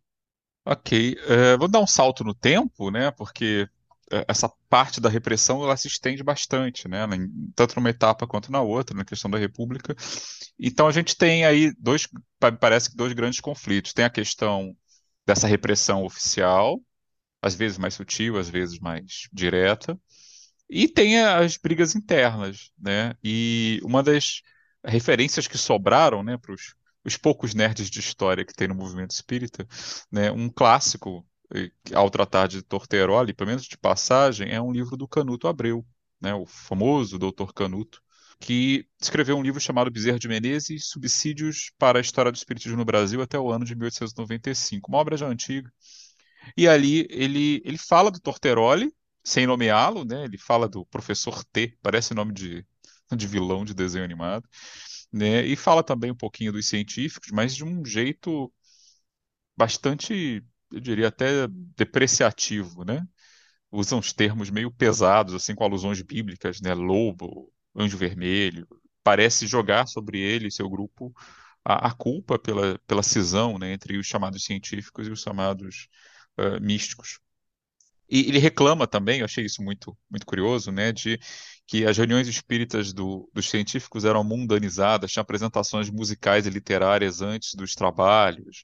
[0.65, 3.11] Ok, uh, vou dar um salto no tempo, né?
[3.11, 3.69] Porque
[4.11, 7.05] é, essa parte da repressão ela se estende bastante, né?
[7.55, 9.95] Tanto numa etapa quanto na outra, na questão da República.
[10.59, 12.07] Então a gente tem aí dois,
[12.59, 13.93] parece que dois grandes conflitos.
[13.93, 14.75] Tem a questão
[15.25, 16.79] dessa repressão oficial,
[17.45, 19.99] às vezes mais sutil, às vezes mais direta,
[20.69, 23.13] e tem as brigas internas, né?
[23.23, 24.41] E uma das
[24.83, 26.75] referências que sobraram, né, para os
[27.05, 29.67] os poucos nerds de história que tem no movimento espírita,
[30.11, 31.25] né, um clássico,
[31.93, 35.85] ao tratar de Torteroli, pelo menos de passagem, é um livro do Canuto Abreu,
[36.19, 38.01] né, o famoso doutor Canuto,
[38.39, 42.83] que escreveu um livro chamado Bezerra de Menezes, Subsídios para a História do Espiritismo no
[42.83, 45.71] Brasil até o ano de 1895, uma obra já antiga.
[46.57, 48.93] E ali ele, ele fala do Torteroli,
[49.23, 50.25] sem nomeá-lo, né?
[50.25, 52.65] Ele fala do professor T, parece nome de,
[53.15, 54.47] de vilão de desenho animado,
[55.11, 55.45] né?
[55.45, 58.51] E fala também um pouquinho dos científicos, mas de um jeito
[59.57, 63.05] bastante, eu diria até depreciativo, né?
[63.71, 66.73] Usam os termos meio pesados, assim, com alusões bíblicas, né?
[66.73, 68.67] Lobo, anjo vermelho.
[69.03, 71.13] Parece jogar sobre ele e seu grupo
[71.65, 73.73] a, a culpa pela, pela cisão, né?
[73.73, 75.87] Entre os chamados científicos e os chamados
[76.37, 77.19] uh, místicos.
[78.09, 81.19] E ele reclama também, eu achei isso muito, muito curioso, né, de
[81.67, 87.55] que as reuniões espíritas do, dos científicos eram mundanizadas, tinha apresentações musicais e literárias antes
[87.55, 88.63] dos trabalhos,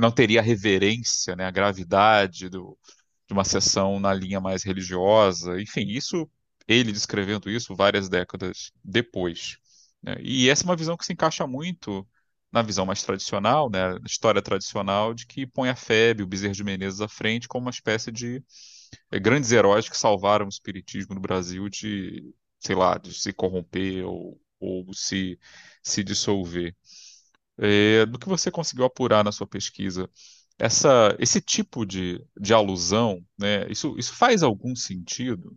[0.00, 2.78] não teria a reverência, né, a gravidade do,
[3.26, 6.28] de uma sessão na linha mais religiosa, enfim, isso,
[6.68, 9.56] ele descrevendo isso várias décadas depois.
[10.02, 12.06] Né, e essa é uma visão que se encaixa muito
[12.52, 16.64] na visão mais tradicional, né, história tradicional, de que põe a Febe, o Bezerra de
[16.64, 18.42] Menezes à frente como uma espécie de
[19.10, 24.04] é, grandes heróis que salvaram o espiritismo no Brasil de, sei lá, de se corromper
[24.06, 25.38] ou, ou se,
[25.82, 26.74] se dissolver.
[27.58, 30.08] É, do que você conseguiu apurar na sua pesquisa,
[30.58, 35.54] essa, esse tipo de, de alusão, né, isso, isso faz algum sentido?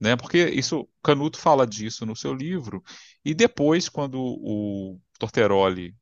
[0.00, 0.16] Né?
[0.16, 2.82] Porque isso, Canuto fala disso no seu livro,
[3.24, 5.94] e depois, quando o Torteroli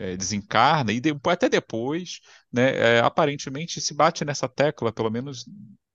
[0.00, 2.20] é, desencarna, e de, até depois,
[2.50, 5.44] né, é, aparentemente se bate nessa tecla, pelo menos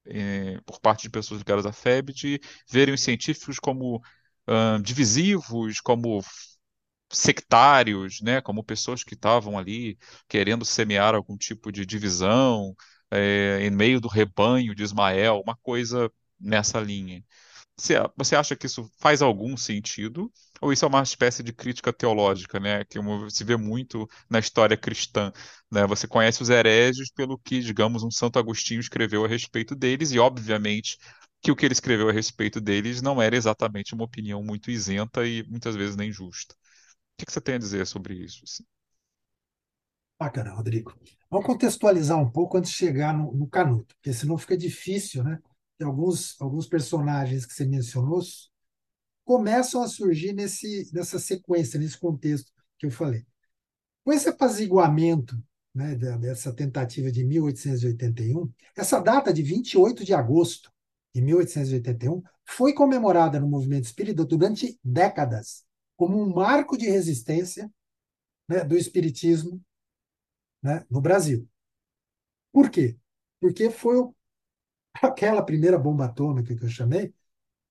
[0.05, 2.39] é, por parte de pessoas ligadas à FEB, de
[2.69, 3.97] verem os científicos como
[4.47, 6.23] uh, divisivos, como
[7.11, 9.97] sectários, né, como pessoas que estavam ali
[10.27, 12.75] querendo semear algum tipo de divisão
[13.09, 17.23] é, em meio do rebanho de Ismael, uma coisa nessa linha.
[17.77, 20.31] Você, você acha que isso faz algum sentido?
[20.61, 22.85] Ou isso é uma espécie de crítica teológica, né?
[22.85, 22.99] Que
[23.29, 25.31] se vê muito na história cristã,
[25.71, 25.85] né?
[25.85, 30.19] Você conhece os hereges pelo que, digamos, um Santo Agostinho escreveu a respeito deles, e
[30.19, 30.97] obviamente
[31.41, 35.27] que o que ele escreveu a respeito deles não era exatamente uma opinião muito isenta
[35.27, 36.55] e muitas vezes nem justa.
[37.21, 38.41] O que você tem a dizer sobre isso?
[38.45, 38.63] Assim?
[40.19, 40.93] Bacana, Rodrigo.
[41.29, 45.39] Vamos contextualizar um pouco antes de chegar no, no Canuto, porque senão fica difícil, né?
[45.83, 48.21] Alguns, alguns personagens que você mencionou
[49.23, 53.25] começam a surgir nesse, nessa sequência, nesse contexto que eu falei.
[54.03, 55.35] Com esse apaziguamento
[55.73, 60.71] né, dessa tentativa de 1881, essa data de 28 de agosto
[61.13, 65.65] de 1881 foi comemorada no movimento espírita durante décadas
[65.97, 67.71] como um marco de resistência
[68.47, 69.61] né, do espiritismo
[70.61, 71.47] né, no Brasil.
[72.51, 72.97] Por quê?
[73.39, 74.14] Porque foi o
[75.01, 77.13] aquela primeira bomba atômica que eu chamei,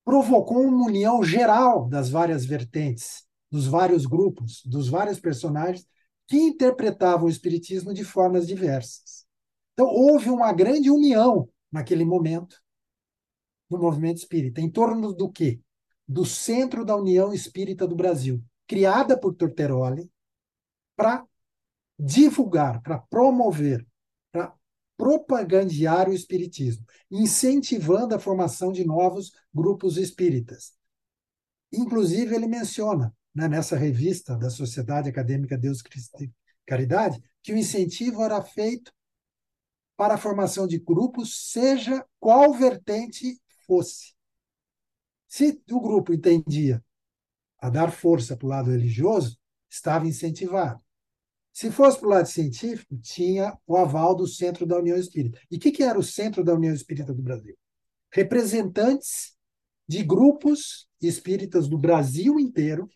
[0.03, 5.87] provocou uma união geral das várias vertentes, dos vários grupos, dos vários personagens
[6.27, 9.25] que interpretavam o espiritismo de formas diversas.
[9.73, 12.61] Então, houve uma grande união naquele momento
[13.69, 14.61] no movimento espírita.
[14.61, 15.59] Em torno do quê?
[16.07, 20.09] Do Centro da União Espírita do Brasil, criada por Torteroli
[20.95, 21.25] para
[21.97, 23.85] divulgar, para promover,
[24.97, 30.73] propagandear o espiritismo, incentivando a formação de novos grupos espíritas.
[31.71, 36.31] Inclusive, ele menciona né, nessa revista da Sociedade Acadêmica Deus Cristo e
[36.65, 38.91] Caridade que o incentivo era feito
[39.95, 44.13] para a formação de grupos, seja qual vertente fosse.
[45.27, 46.83] Se o grupo entendia
[47.59, 49.37] a dar força para o lado religioso,
[49.69, 50.84] estava incentivado.
[51.55, 55.39] Se fosse para o lado científico, tinha o aval do Centro da União Espírita.
[55.49, 57.57] E o que, que era o Centro da União Espírita do Brasil?
[58.11, 59.37] Representantes
[59.87, 62.89] de grupos espíritas do Brasil inteiro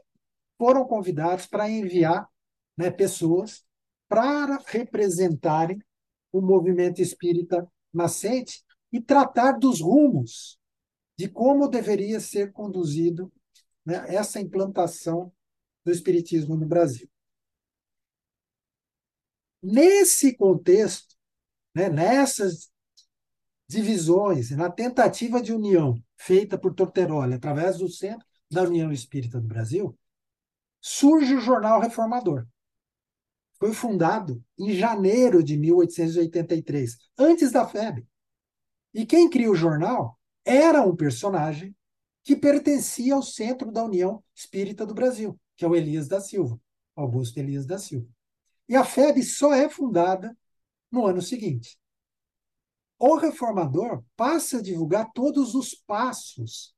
[0.57, 2.28] foram convidados para enviar
[2.78, 3.64] né, pessoas
[4.10, 5.80] para representarem
[6.30, 10.60] o movimento espírita nascente e tratar dos rumos
[11.18, 13.32] de como deveria ser conduzido
[13.86, 15.32] né, essa implantação
[15.86, 17.10] do espiritismo no Brasil.
[19.62, 21.16] Nesse contexto,
[21.76, 22.70] né, nessas
[23.68, 29.47] divisões, na tentativa de união feita por Torteroli através do Centro da União Espírita do
[29.47, 29.97] Brasil,
[30.82, 32.47] surge o Jornal Reformador.
[33.60, 38.07] Foi fundado em janeiro de 1883, antes da FEB.
[38.93, 41.76] E quem cria o jornal era um personagem
[42.24, 46.60] que pertencia ao Centro da União Espírita do Brasil, que é o Elias da Silva.
[46.95, 48.07] Augusto Elias da Silva.
[48.70, 50.38] E a FEB só é fundada
[50.91, 51.80] no ano seguinte.
[52.99, 56.76] O reformador passa a divulgar todos os passos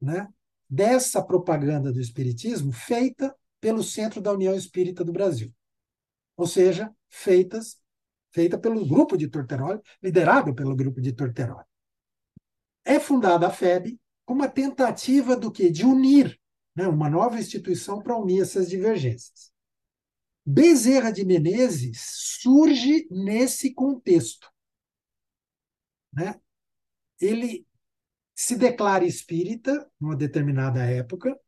[0.00, 0.28] né,
[0.68, 5.54] dessa propaganda do Espiritismo feita pelo Centro da União Espírita do Brasil.
[6.36, 7.80] Ou seja, feitas
[8.32, 11.64] feita pelo grupo de Torteroli, liderado pelo grupo de Torteroli.
[12.84, 16.40] É fundada a FEB com uma tentativa do que de unir,
[16.74, 19.52] né, uma nova instituição para unir essas divergências.
[20.52, 22.00] Bezerra de Menezes
[22.42, 24.52] surge nesse contexto.
[26.12, 26.40] Né?
[27.20, 27.64] Ele
[28.34, 31.38] se declara espírita numa determinada época.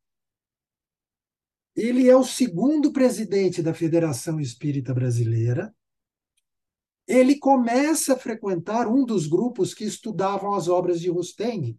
[1.74, 5.74] Ele é o segundo presidente da Federação Espírita Brasileira.
[7.04, 11.76] Ele começa a frequentar um dos grupos que estudavam as obras de Rusteng,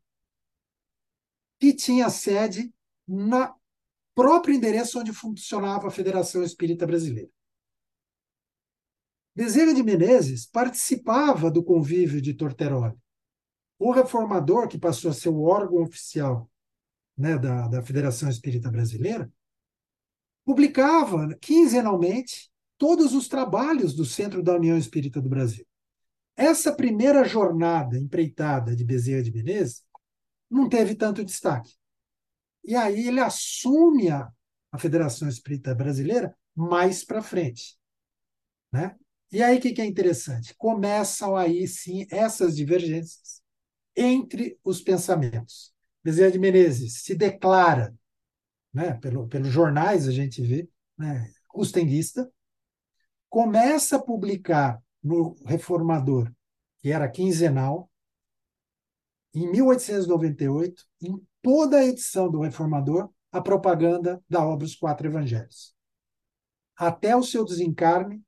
[1.57, 2.73] que tinha sede
[3.07, 3.55] na
[4.15, 7.29] próprio endereço onde funcionava a Federação Espírita Brasileira.
[9.35, 12.95] Bezerra de Menezes participava do convívio de Torteroli.
[13.79, 16.49] O reformador, que passou a ser o órgão oficial
[17.17, 19.31] né, da, da Federação Espírita Brasileira,
[20.45, 25.65] publicava quinzenalmente todos os trabalhos do Centro da União Espírita do Brasil.
[26.35, 29.83] Essa primeira jornada empreitada de Bezerra de Menezes
[30.49, 31.73] não teve tanto destaque.
[32.63, 34.29] E aí ele assume a,
[34.71, 37.77] a Federação Espírita Brasileira mais para frente.
[38.71, 38.95] Né?
[39.31, 40.53] E aí o que, que é interessante?
[40.55, 43.41] Começam aí sim essas divergências
[43.95, 45.73] entre os pensamentos.
[46.03, 47.95] Bezerra de Menezes se declara,
[48.73, 52.29] né, pelo, pelos jornais a gente vê, né, custenguista,
[53.29, 56.31] começa a publicar no Reformador,
[56.79, 57.89] que era quinzenal,
[59.33, 65.73] em 1898, em toda a edição do Reformador a propaganda da obra Os Quatro Evangelhos.
[66.77, 68.21] Até o seu desencarne,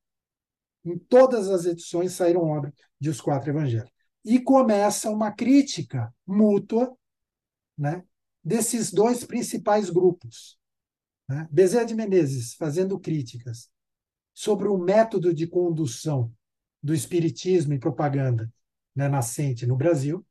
[0.83, 3.91] em todas as edições saíram obras de Os Quatro Evangelhos.
[4.23, 6.95] E começa uma crítica mútua
[7.77, 8.03] né,
[8.43, 10.57] desses dois principais grupos.
[11.29, 11.47] Né?
[11.51, 13.69] Bezerra de Menezes fazendo críticas
[14.33, 16.33] sobre o método de condução
[16.81, 18.51] do espiritismo e propaganda
[18.95, 20.25] né, nascente no Brasil,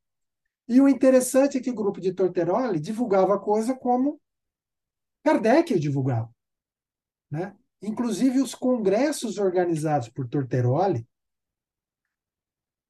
[0.67, 4.21] e o interessante é que o grupo de Torteroli divulgava a coisa como
[5.23, 6.31] Kardec o divulgava.
[7.31, 7.55] Né?
[7.83, 11.07] Inclusive, os congressos organizados por Torteroli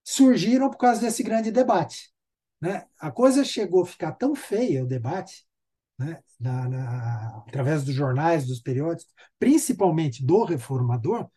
[0.04, 2.12] surgiram por causa desse grande debate.
[2.60, 2.86] Né?
[2.98, 5.46] A coisa chegou a ficar tão feia, o debate,
[5.98, 6.22] né?
[6.38, 11.28] na, na, através dos jornais, dos periódicos, principalmente do reformador,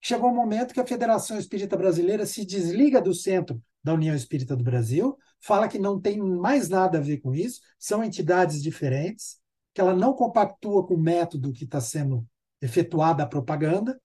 [0.00, 4.56] chegou um momento que a Federação Espírita Brasileira se desliga do centro da União Espírita
[4.56, 5.16] do Brasil
[5.46, 9.38] fala que não tem mais nada a ver com isso, são entidades diferentes,
[9.72, 12.26] que ela não compactua com o método que está sendo
[12.60, 14.00] efetuada a propaganda.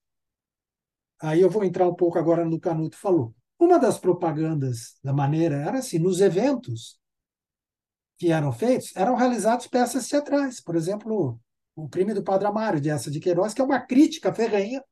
[1.20, 3.34] Aí eu vou entrar um pouco agora no Canuto falou.
[3.60, 7.00] Uma das propagandas da maneira era assim, nos eventos
[8.18, 10.62] que eram feitos, eram realizados peças teatrais.
[10.62, 11.40] Por exemplo,
[11.76, 14.84] o crime do Padre Amário, de Essa de Queiroz, que é uma crítica ferrenha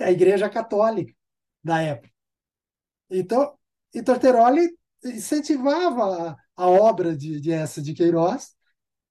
[0.00, 1.14] à Igreja Católica
[1.62, 2.10] da época.
[3.08, 3.56] Então,
[3.94, 4.68] e Torteroli
[5.04, 8.54] incentivava a, a obra de, de essa de Queiroz,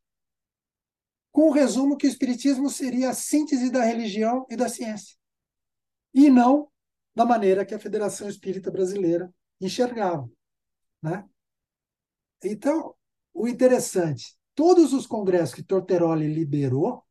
[1.31, 5.15] com o resumo que o Espiritismo seria a síntese da religião e da ciência,
[6.15, 6.73] e não
[7.15, 9.31] da maneira que a Federação Espírita Brasileira
[9.61, 10.27] enxergava.
[11.03, 11.23] Né?
[12.43, 12.95] Então,
[13.35, 17.06] o interessante, todos os congressos que Torteroli liberou,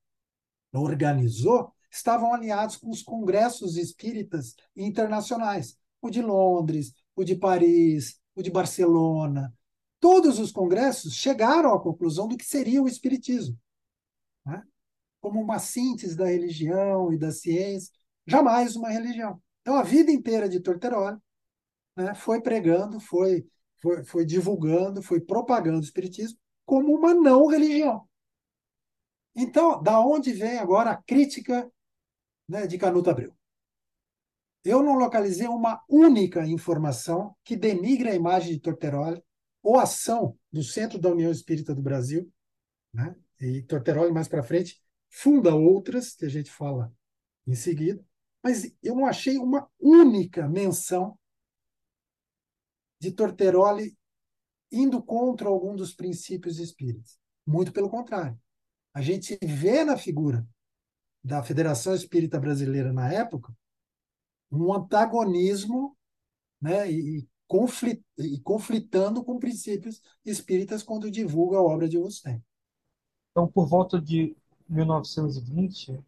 [0.80, 8.44] organizou estavam alinhados com os congressos espíritas internacionais, o de Londres, o de Paris, o
[8.44, 9.54] de Barcelona.
[10.00, 13.58] todos os congressos chegaram à conclusão do que seria o Espiritismo,
[14.46, 14.62] né?
[15.22, 17.92] como uma síntese da religião e da ciência,
[18.28, 19.42] jamais uma religião.
[19.62, 21.18] Então, a vida inteira de Torteroli
[21.96, 23.48] né, foi pregando, foi,
[23.82, 28.08] foi, foi divulgando, foi propagando o Espiritismo como uma não religião.
[29.36, 31.70] Então, da onde vem agora a crítica
[32.48, 33.36] né, de Canuto Abreu?
[34.64, 39.22] Eu não localizei uma única informação que denigre a imagem de Torteroli
[39.62, 42.32] ou ação do Centro da União Espírita do Brasil,
[42.94, 43.16] né?
[43.40, 46.94] e Torteroli mais para frente funda outras, que a gente fala
[47.48, 48.04] em seguida,
[48.44, 51.18] mas eu não achei uma única menção
[53.00, 53.98] de Torteroli
[54.72, 57.20] indo contra algum dos princípios espíritas.
[57.46, 58.40] Muito pelo contrário.
[58.96, 60.48] A gente vê na figura
[61.22, 63.54] da Federação Espírita Brasileira na época
[64.50, 65.98] um antagonismo
[66.62, 72.42] né, e, conflit, e conflitando com princípios espíritas quando divulga a obra de Rustem.
[73.32, 74.34] Então, por volta de
[74.70, 76.00] 1920,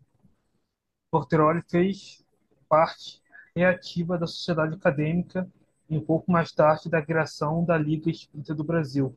[1.12, 2.24] Porteroli fez
[2.70, 3.22] parte
[3.54, 5.46] reativa da sociedade acadêmica
[5.90, 9.14] e um pouco mais tarde da criação da Liga Espírita do Brasil,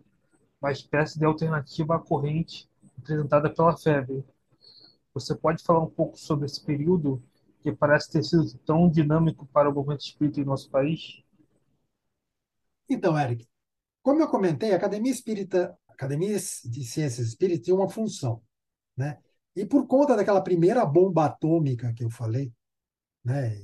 [0.61, 2.68] uma espécie de alternativa à corrente
[3.01, 4.24] apresentada pela FEB.
[5.12, 7.22] Você pode falar um pouco sobre esse período
[7.61, 11.22] que parece ter sido tão dinâmico para o movimento espírita em nosso país?
[12.88, 13.46] Então, Eric,
[14.03, 18.42] como eu comentei, a Academia Espírita, Academia de Ciências Espíritas tem uma função,
[18.96, 19.18] né?
[19.55, 22.53] E por conta daquela primeira bomba atômica que eu falei,
[23.24, 23.61] né,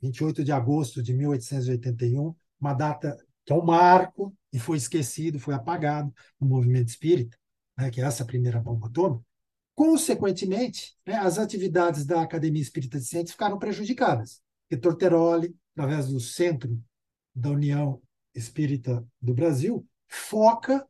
[0.00, 5.54] 28 de agosto de 1881, uma data que é um marco e foi esquecido, foi
[5.54, 7.36] apagado no movimento espírita,
[7.78, 9.24] né, que é essa primeira bomba atômica.
[9.74, 16.18] Consequentemente, né, as atividades da Academia Espírita de Ciências ficaram prejudicadas, porque Torteroli, através do
[16.18, 16.82] Centro
[17.32, 18.02] da União
[18.34, 20.84] Espírita do Brasil, foca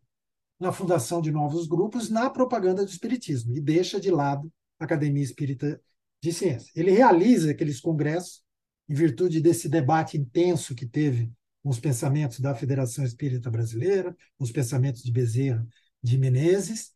[0.58, 5.22] na fundação de novos grupos na propaganda do espiritismo e deixa de lado a Academia
[5.22, 5.80] Espírita
[6.22, 6.70] de Ciências.
[6.74, 8.42] Ele realiza aqueles congressos
[8.88, 11.30] em virtude desse debate intenso que teve
[11.62, 15.66] com os pensamentos da Federação Espírita Brasileira, com os pensamentos de Bezerra
[16.02, 16.92] de Menezes,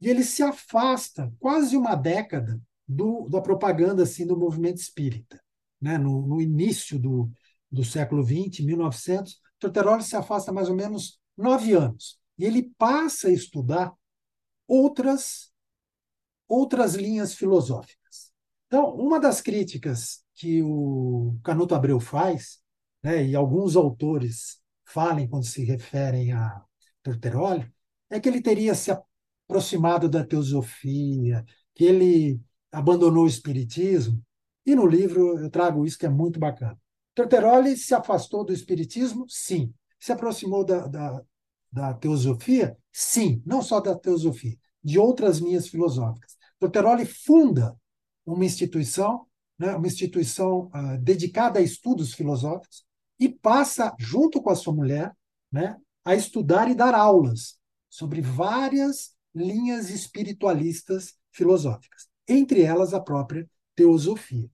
[0.00, 5.42] e ele se afasta quase uma década do, da propaganda assim do movimento espírita.
[5.80, 5.96] Né?
[5.96, 7.30] No, no início do,
[7.70, 12.18] do século XX, 1900, Torteroli se afasta mais ou menos nove anos.
[12.38, 13.92] E ele passa a estudar
[14.66, 15.50] outras,
[16.48, 18.32] outras linhas filosóficas.
[18.66, 22.60] Então, uma das críticas que o Canuto Abreu faz,
[23.02, 26.62] né, e alguns autores falem quando se referem a
[27.04, 27.72] Torteroli,
[28.10, 32.40] é que ele teria se aproximado da teosofia, que ele
[32.72, 34.20] abandonou o espiritismo,
[34.66, 36.76] e no livro eu trago isso que é muito bacana.
[37.14, 39.24] Torteroli se afastou do espiritismo?
[39.28, 39.72] Sim.
[40.00, 41.22] Se aproximou da, da,
[41.70, 42.76] da teosofia?
[42.90, 43.40] Sim.
[43.46, 46.36] Não só da teosofia, de outras linhas filosóficas.
[46.58, 47.76] Torteroli funda
[48.26, 49.28] uma instituição
[49.58, 52.84] né, uma instituição uh, dedicada a estudos filosóficos,
[53.18, 55.12] e passa, junto com a sua mulher,
[55.50, 63.48] né, a estudar e dar aulas sobre várias linhas espiritualistas filosóficas, entre elas a própria
[63.74, 64.50] teosofia.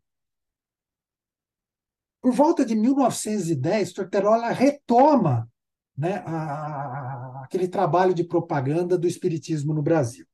[2.21, 5.51] Por volta de 1910, Torterola retoma
[5.97, 10.27] né, a, aquele trabalho de propaganda do espiritismo no Brasil.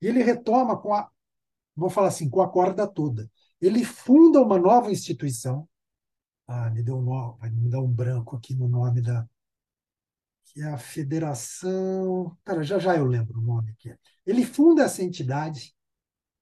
[0.00, 1.10] E ele retoma com a,
[1.74, 3.30] vou falar assim, com a corda toda.
[3.60, 5.68] Ele funda uma nova instituição.
[6.46, 9.26] Ah, me deu um nome, me dá um branco aqui no nome da
[10.52, 12.36] que é a Federação.
[12.44, 13.96] Cara, já já eu lembro o nome é.
[14.26, 15.74] Ele funda essa entidade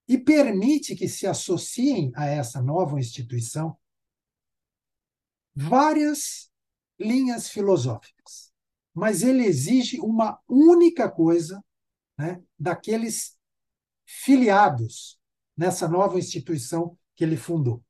[0.07, 3.77] e permite que se associem a essa nova instituição
[5.55, 6.51] várias
[6.99, 8.53] linhas filosóficas.
[8.95, 11.63] Mas ele exige uma única coisa
[12.17, 13.37] né, daqueles
[14.07, 15.19] filiados
[15.57, 17.85] nessa nova instituição que ele fundou,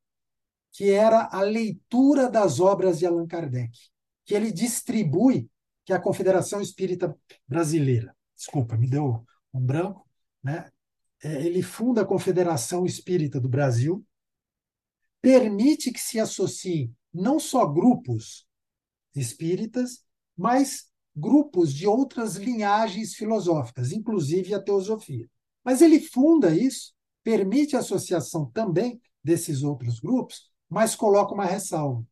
[0.72, 3.70] que era a leitura das obras de Allan Kardec,
[4.24, 5.48] que ele distribui,
[5.88, 8.14] que é a Confederação Espírita Brasileira.
[8.36, 9.24] Desculpa, me deu
[9.54, 10.06] um branco,
[10.44, 10.70] né?
[11.24, 14.06] É, ele funda a Confederação Espírita do Brasil,
[15.22, 18.46] permite que se associem não só grupos
[19.14, 20.04] espíritas,
[20.36, 25.26] mas grupos de outras linhagens filosóficas, inclusive a teosofia.
[25.64, 26.92] Mas ele funda isso,
[27.24, 32.06] permite a associação também desses outros grupos, mas coloca uma ressalva.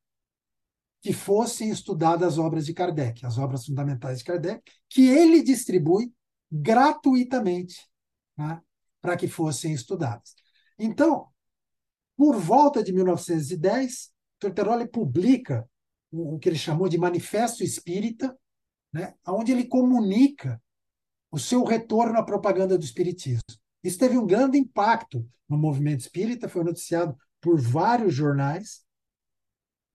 [1.03, 6.12] Que fossem estudadas as obras de Kardec, as obras fundamentais de Kardec, que ele distribui
[6.51, 7.88] gratuitamente
[8.36, 8.61] né,
[9.01, 10.34] para que fossem estudadas.
[10.78, 11.28] Então,
[12.16, 15.68] por volta de 1910, Torteroli publica
[16.11, 18.36] o que ele chamou de Manifesto Espírita,
[18.92, 20.61] né, onde ele comunica
[21.30, 23.42] o seu retorno à propaganda do espiritismo.
[23.82, 28.84] Isso teve um grande impacto no movimento espírita, foi noticiado por vários jornais.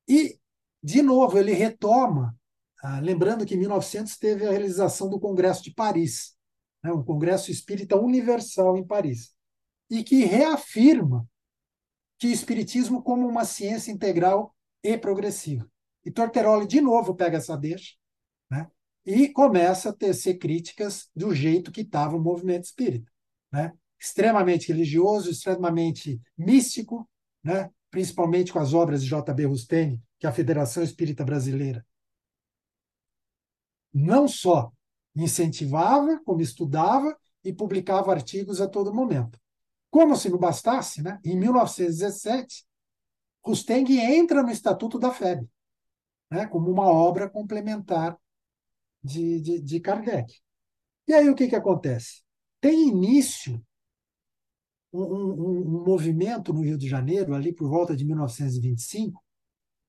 [0.08, 0.40] E,
[0.84, 2.36] de novo, ele retoma,
[2.84, 6.36] ah, lembrando que em 1900 teve a realização do Congresso de Paris,
[6.84, 9.36] né, um Congresso Espírita Universal em Paris,
[9.90, 11.28] e que reafirma
[12.18, 15.70] que o Espiritismo como uma ciência integral e progressiva.
[16.04, 17.96] E Torteroli, de novo, pega essa deixa
[18.50, 18.68] né,
[19.06, 23.12] e começa a tecer críticas do jeito que estava o movimento espírita.
[23.52, 23.72] Né?
[24.00, 27.08] Extremamente religioso, extremamente místico,
[27.44, 27.70] né?
[27.92, 29.46] principalmente com as obras de J.B.
[29.46, 31.84] Rusteni, que a Federação Espírita Brasileira
[33.92, 34.72] não só
[35.16, 39.42] incentivava, como estudava e publicava artigos a todo momento.
[39.90, 41.20] Como se não bastasse, né?
[41.26, 42.64] em 1917,
[43.44, 45.50] Rusteng entra no Estatuto da FEB,
[46.30, 46.46] né?
[46.46, 48.16] como uma obra complementar
[49.04, 50.32] de, de, de Kardec.
[51.08, 52.22] E aí o que, que acontece?
[52.62, 53.60] Tem início
[54.94, 59.20] um, um, um, movimento no Rio de Janeiro, ali por volta de 1925,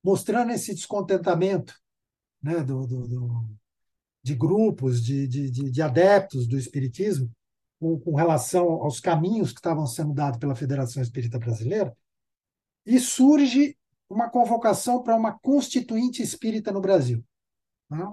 [0.03, 1.75] mostrando esse descontentamento
[2.43, 3.51] né, do, do, do
[4.23, 7.31] de grupos, de, de, de, adeptos do Espiritismo,
[7.81, 11.97] com, com, relação aos caminhos que estavam sendo dados pela Federação Espírita Brasileira,
[12.87, 13.77] e surge
[14.09, 17.25] uma convocação para uma constituinte espírita no Brasil.
[17.91, 18.05] Né?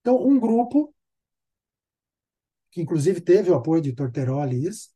[0.00, 0.94] Então, um grupo,
[2.70, 4.90] que inclusive teve o apoio de Torteroli, isso,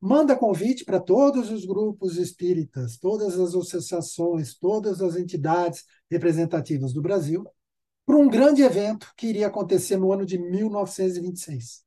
[0.00, 7.02] manda convite para todos os grupos espíritas, todas as associações, todas as entidades representativas do
[7.02, 7.44] Brasil,
[8.06, 11.84] para um grande evento que iria acontecer no ano de 1926,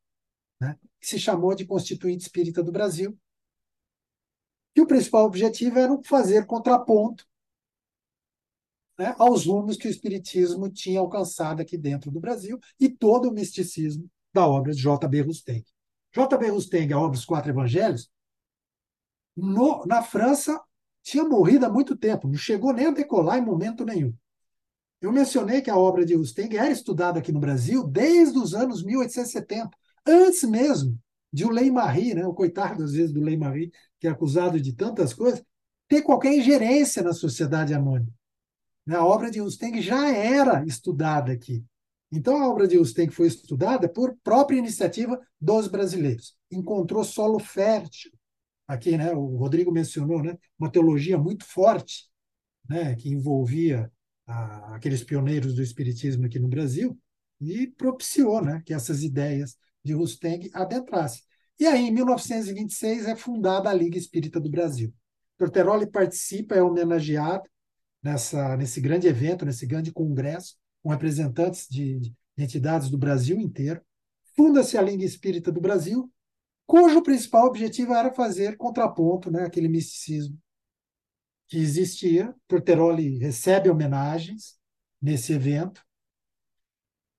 [0.60, 0.78] né?
[1.00, 3.18] que se chamou de Constituinte Espírita do Brasil.
[4.76, 7.26] E o principal objetivo era fazer contraponto
[8.98, 13.34] né, aos rumos que o Espiritismo tinha alcançado aqui dentro do Brasil e todo o
[13.34, 15.22] misticismo da obra de J.B.
[15.22, 15.66] Rusteng.
[16.14, 16.50] J.B.
[16.50, 18.12] Rusteng, a obra dos Quatro Evangelhos,
[19.36, 20.62] no, na França
[21.02, 24.14] tinha morrido há muito tempo, não chegou nem a decolar em momento nenhum.
[25.02, 28.84] Eu mencionei que a obra de Rusteng era estudada aqui no Brasil desde os anos
[28.84, 29.70] 1870,
[30.06, 31.00] antes mesmo
[31.34, 35.14] de o Lei-Marie, né, o coitado às vezes do Lei-Marie, que é acusado de tantas
[35.14, 35.44] coisas,
[35.88, 38.12] ter qualquer ingerência na sociedade anônima.
[38.86, 41.66] Né, a obra de Rusteng já era estudada aqui.
[42.12, 46.36] Então, a obra de Rusteng foi estudada por própria iniciativa dos brasileiros.
[46.52, 48.12] Encontrou solo fértil.
[48.68, 52.10] Aqui, né, o Rodrigo mencionou, né, uma teologia muito forte,
[52.70, 53.92] né, que envolvia
[54.28, 56.98] a, aqueles pioneiros do espiritismo aqui no Brasil
[57.40, 61.24] e propiciou né, que essas ideias de Rusteng adentrassem.
[61.60, 64.94] E aí, em 1926, é fundada a Liga Espírita do Brasil.
[65.38, 67.44] Torteroli participa, é homenageado
[68.02, 73.82] nessa, nesse grande evento, nesse grande congresso, com representantes de, de entidades do Brasil inteiro.
[74.36, 76.12] Funda-se a Liga Espírita do Brasil,
[76.66, 80.38] cujo principal objetivo era fazer contraponto né, àquele misticismo
[81.48, 82.34] que existia.
[82.48, 84.58] Torteroli recebe homenagens
[85.02, 85.84] nesse evento.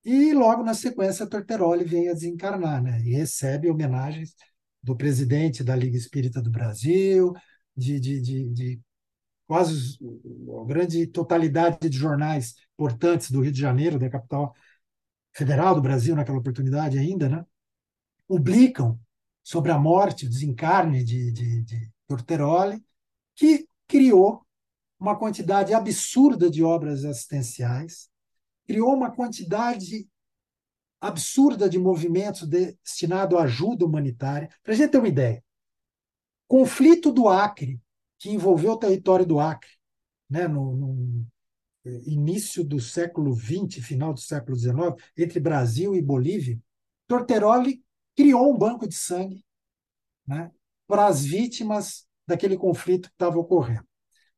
[0.05, 3.01] E logo na sequência, Torteroli vem a desencarnar, né?
[3.03, 4.35] E recebe homenagens
[4.83, 7.33] do presidente da Liga Espírita do Brasil,
[7.77, 8.81] de, de, de, de
[9.47, 9.99] quase
[10.61, 14.55] a grande totalidade de jornais importantes do Rio de Janeiro, da capital
[15.33, 17.45] federal do Brasil, naquela oportunidade ainda, né?
[18.27, 18.99] publicam
[19.43, 22.83] sobre a morte, o desencarne de, de, de Torteroli,
[23.35, 24.47] que criou
[24.99, 28.09] uma quantidade absurda de obras assistenciais,
[28.66, 30.09] criou uma quantidade
[31.01, 34.49] absurda de movimentos destinados à ajuda humanitária.
[34.62, 35.43] Para a gente ter uma ideia,
[36.47, 37.81] conflito do Acre,
[38.18, 39.70] que envolveu o território do Acre,
[40.31, 41.27] né, no, no
[41.85, 46.59] início do século XX, final do século XIX, entre Brasil e Bolívia,
[47.07, 47.83] Torteroli
[48.16, 49.45] criou um banco de sangue
[50.26, 50.51] né,
[50.87, 53.87] para as vítimas daquele conflito que estava ocorrendo.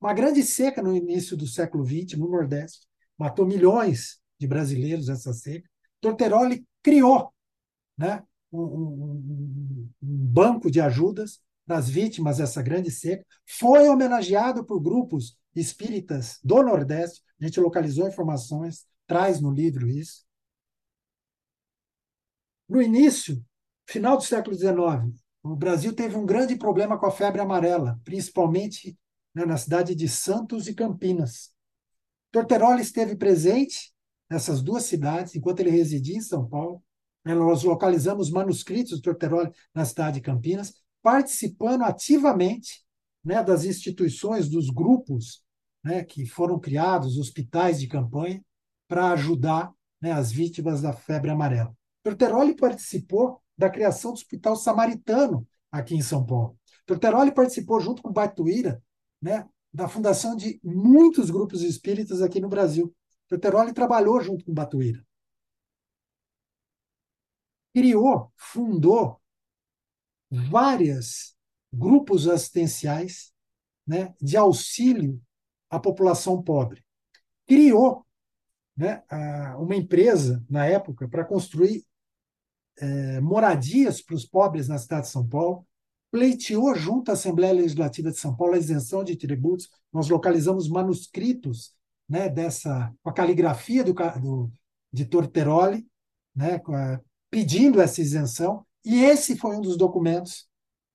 [0.00, 2.86] Uma grande seca no início do século XX, no Nordeste,
[3.16, 5.68] matou milhões de brasileiros essa seca.
[6.00, 7.32] Torteroli criou
[7.96, 8.22] né,
[8.52, 15.36] um, um, um banco de ajudas das vítimas dessa grande seca, foi homenageado por grupos
[15.54, 20.24] espíritas do Nordeste, a gente localizou informações, traz no livro isso.
[22.68, 23.44] No início,
[23.86, 28.98] final do século XIX, o Brasil teve um grande problema com a febre amarela, principalmente
[29.34, 31.52] né, na cidade de Santos e Campinas.
[32.32, 33.92] Torteroli esteve presente
[34.30, 36.82] nessas duas cidades, enquanto ele residia em São Paulo.
[37.24, 42.82] Né, nós localizamos manuscritos do Torteroli na cidade de Campinas, participando ativamente
[43.22, 45.43] né, das instituições, dos grupos
[45.84, 48.42] né, que foram criados, hospitais de campanha,
[48.88, 51.76] para ajudar né, as vítimas da febre amarela.
[52.02, 56.58] Torteroli participou da criação do Hospital Samaritano aqui em São Paulo.
[56.86, 58.82] Torteroli participou, junto com Batuíra,
[59.20, 62.94] né, da fundação de muitos grupos espíritas aqui no Brasil.
[63.28, 65.04] Torteroli trabalhou junto com Batuíra.
[67.74, 69.20] Criou, fundou
[70.30, 71.36] vários
[71.72, 73.32] grupos assistenciais
[73.86, 75.20] né, de auxílio
[75.74, 76.82] à população pobre.
[77.46, 78.04] Criou
[78.76, 79.02] né,
[79.58, 81.84] uma empresa, na época, para construir
[82.78, 85.66] é, moradias para os pobres na cidade de São Paulo,
[86.10, 89.68] pleiteou junto à Assembleia Legislativa de São Paulo a isenção de tributos.
[89.92, 91.72] Nós localizamos manuscritos
[92.08, 94.52] né, dessa, com a caligrafia do, do,
[94.92, 95.86] de Torteroli,
[96.34, 97.00] né, a,
[97.30, 100.46] pedindo essa isenção, e esse foi um dos documentos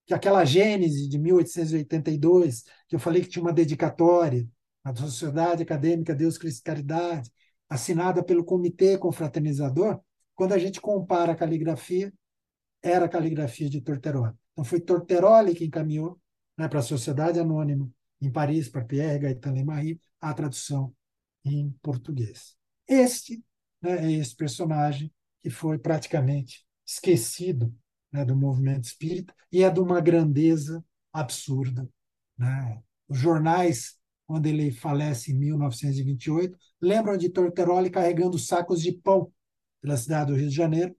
[0.06, 4.48] que aquela Gênese de 1882, que eu falei que tinha uma dedicatória
[4.84, 7.32] à Sociedade Acadêmica Deus, Cristo Caridade,
[7.68, 10.00] assinada pelo Comitê Confraternizador,
[10.36, 12.14] quando a gente compara a caligrafia,
[12.82, 14.34] era a caligrafia de Torteroli.
[14.54, 16.20] Então foi Torteroli que encaminhou
[16.58, 17.90] né, para a Sociedade Anônima
[18.22, 20.94] em Paris, para Pierre Gaetan Lemarie, a tradução
[21.44, 22.56] em português.
[22.88, 23.44] Este
[23.82, 27.74] né, é esse personagem que foi praticamente esquecido
[28.12, 31.88] né, do movimento espírita e é de uma grandeza absurda.
[32.38, 32.82] Né?
[33.08, 33.99] Os jornais,
[34.30, 39.34] quando ele falece em 1928, lembram de Torteroli carregando sacos de pão
[39.82, 40.96] pela cidade do Rio de Janeiro.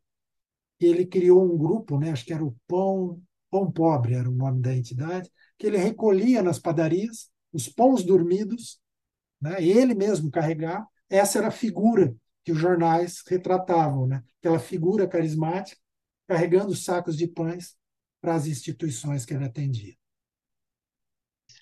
[0.81, 4.61] Ele criou um grupo, né, acho que era o Pão, pão Pobre, era o nome
[4.61, 8.81] da entidade, que ele recolhia nas padarias os pães dormidos,
[9.41, 10.85] né, ele mesmo carregar.
[11.09, 12.13] Essa era a figura
[12.45, 14.25] que os jornais retratavam, né?
[14.41, 15.81] aquela figura carismática
[16.27, 17.77] carregando sacos de pães
[18.21, 20.00] para as instituições que ele atendia.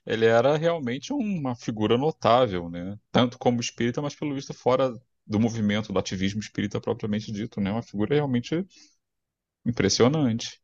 [0.09, 2.99] Ele era realmente uma figura notável, né?
[3.13, 4.91] Tanto como espírita, mas pelo visto fora
[5.27, 7.71] do movimento do ativismo espírita propriamente dito, né?
[7.71, 8.67] Uma figura realmente
[9.67, 10.63] impressionante.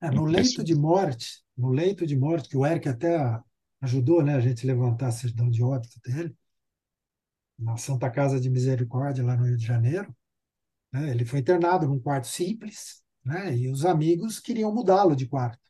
[0.00, 3.38] É, no leito de morte, no leito de morte, que o Eric até
[3.82, 6.34] ajudou, né, a gente levantar a certidão de óbito dele,
[7.58, 10.16] na Santa Casa de Misericórdia, lá no Rio de Janeiro,
[10.90, 13.54] né, ele foi internado num quarto simples, né?
[13.54, 15.69] E os amigos queriam mudá-lo de quarto,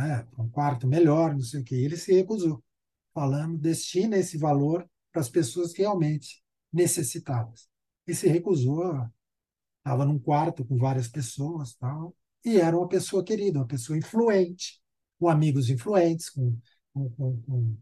[0.00, 0.26] né?
[0.38, 1.76] Um quarto melhor, não sei o quê.
[1.76, 2.62] E ele se recusou,
[3.12, 6.42] falando: destina esse valor para as pessoas realmente
[6.72, 7.52] necessitavam.
[8.06, 9.06] E se recusou,
[9.78, 14.80] estava num quarto com várias pessoas, tal, e era uma pessoa querida, uma pessoa influente,
[15.18, 16.56] com amigos influentes, com,
[16.92, 17.76] com, com,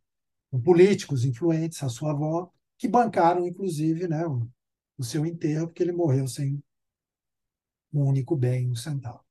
[0.50, 4.48] com políticos influentes, a sua avó, que bancaram, inclusive, né, o,
[4.96, 6.62] o seu enterro, porque ele morreu sem
[7.92, 9.27] um único bem, um centavo.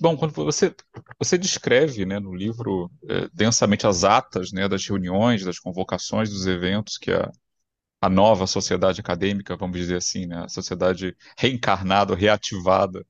[0.00, 0.74] Bom, quando você,
[1.18, 6.46] você descreve né, no livro é, densamente as atas né, das reuniões, das convocações, dos
[6.46, 7.30] eventos que a,
[8.00, 13.06] a nova sociedade acadêmica, vamos dizer assim, né, a sociedade reencarnada, reativada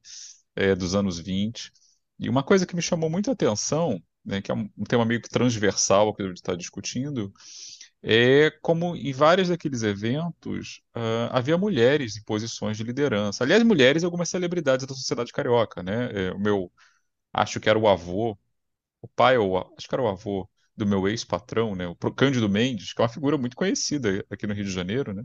[0.55, 1.72] é, dos anos 20.
[2.18, 5.20] E uma coisa que me chamou muito a atenção, né, que é um tema meio
[5.20, 7.33] que transversal ao que a gente está discutindo,
[8.09, 13.43] é como em vários daqueles eventos uh, havia mulheres em posições de liderança.
[13.43, 16.29] Aliás, mulheres e algumas celebridades da sociedade carioca, né?
[16.29, 16.73] É, o meu,
[17.33, 18.39] acho que era o avô,
[19.03, 21.87] o pai ou acho que era o avô do meu ex-patrão, né?
[21.89, 25.25] O Cândido Mendes, que é uma figura muito conhecida aqui no Rio de Janeiro, né?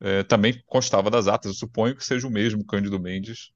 [0.00, 1.52] É, também constava das atas.
[1.52, 3.52] Eu suponho que seja o mesmo Cândido Mendes,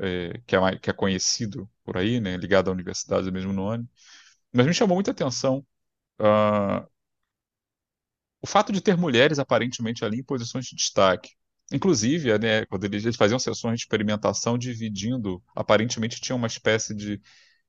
[0.00, 2.36] é, que, é, que é conhecido por aí, né?
[2.36, 3.88] Ligado à universidade do mesmo nome.
[4.52, 5.66] Mas me chamou muita atenção
[6.20, 6.88] uh,
[8.42, 11.30] o fato de ter mulheres aparentemente ali em posições de destaque.
[11.72, 17.20] Inclusive, né, quando eles faziam sessões de experimentação dividindo, aparentemente tinha uma espécie de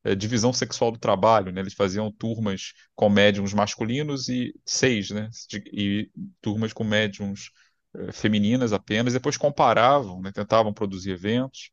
[0.03, 1.61] é, divisão sexual do trabalho, né?
[1.61, 5.29] Eles faziam turmas com médiums masculinos e seis, né?
[5.71, 6.09] E
[6.41, 7.51] turmas com médiums
[7.95, 10.31] é, femininas apenas, depois comparavam, né?
[10.31, 11.71] tentavam produzir eventos.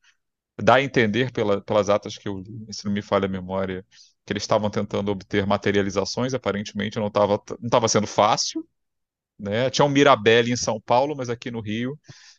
[0.62, 3.84] Dá a entender pela, pelas atas que eu li, se não me falha a memória,
[4.26, 8.68] que eles estavam tentando obter materializações, aparentemente não estava não sendo fácil,
[9.40, 9.70] né?
[9.70, 11.98] Tinha um Mirabelli em São Paulo, mas aqui no Rio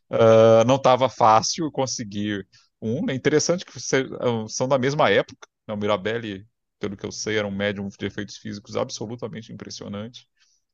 [0.09, 2.47] uh, não estava fácil conseguir
[2.81, 3.09] um.
[3.09, 3.79] É interessante que
[4.49, 5.47] são da mesma época.
[5.67, 5.73] Né?
[5.73, 6.45] O Mirabelli,
[6.79, 10.27] pelo que eu sei, era um médium de efeitos físicos absolutamente impressionante,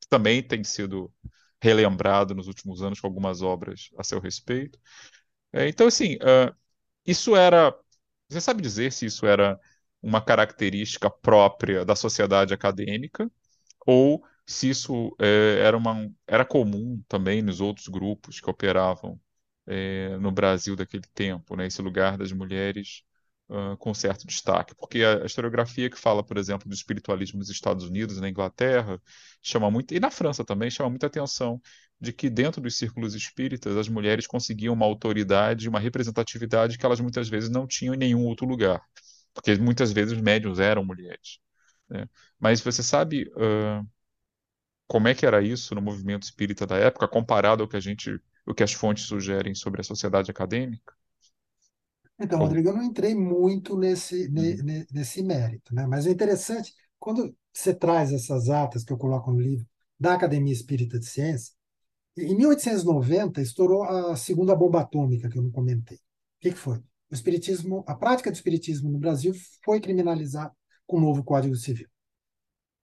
[0.08, 1.12] também tem sido
[1.60, 4.78] relembrado nos últimos anos com algumas obras a seu respeito.
[5.52, 6.54] É, então, assim, uh,
[7.06, 7.74] isso era.
[8.28, 9.58] Você sabe dizer se isso era
[10.02, 13.30] uma característica própria da sociedade acadêmica
[13.86, 19.20] ou se isso é, era, uma, era comum também nos outros grupos que operavam
[19.66, 21.66] é, no Brasil daquele tempo, né?
[21.66, 23.02] Esse lugar das mulheres
[23.50, 27.84] uh, com certo destaque, porque a historiografia que fala, por exemplo, do espiritualismo nos Estados
[27.84, 29.00] Unidos na Inglaterra
[29.42, 31.60] chama muito, e na França também chama muita atenção
[32.00, 37.00] de que dentro dos círculos espíritas as mulheres conseguiam uma autoridade, uma representatividade que elas
[37.00, 38.82] muitas vezes não tinham em nenhum outro lugar,
[39.34, 41.38] porque muitas vezes os médiums eram mulheres.
[41.88, 42.08] Né?
[42.40, 43.86] Mas você sabe uh,
[44.88, 48.18] como é que era isso no movimento espírita da época, comparado ao que a gente,
[48.46, 50.94] o que as fontes sugerem sobre a sociedade acadêmica?
[52.18, 54.84] Então, Rodrigo, eu não entrei muito nesse, uhum.
[54.90, 55.86] nesse mérito, né?
[55.86, 59.66] Mas o interessante, quando você traz essas atas que eu coloco no livro
[60.00, 61.52] da Academia Espírita de Ciência,
[62.16, 65.98] em 1890 estourou a segunda bomba atômica que eu não comentei.
[65.98, 66.78] O que, que foi?
[67.10, 69.32] O espiritismo, a prática do espiritismo no Brasil
[69.64, 70.52] foi criminalizada
[70.86, 71.88] com o novo Código Civil.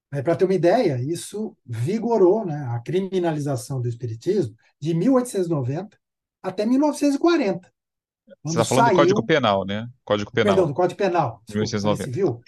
[0.09, 5.97] Para ter uma ideia, isso vigorou né, a criminalização do espiritismo de 1890
[6.41, 7.69] até 1940.
[8.43, 8.95] Você está falando saiu...
[8.95, 9.87] do Código Penal, né?
[10.03, 10.53] Código Penal.
[10.53, 11.41] Perdão, do Código Penal.
[11.45, 12.03] Desculpa, 1990.
[12.05, 12.41] Civil?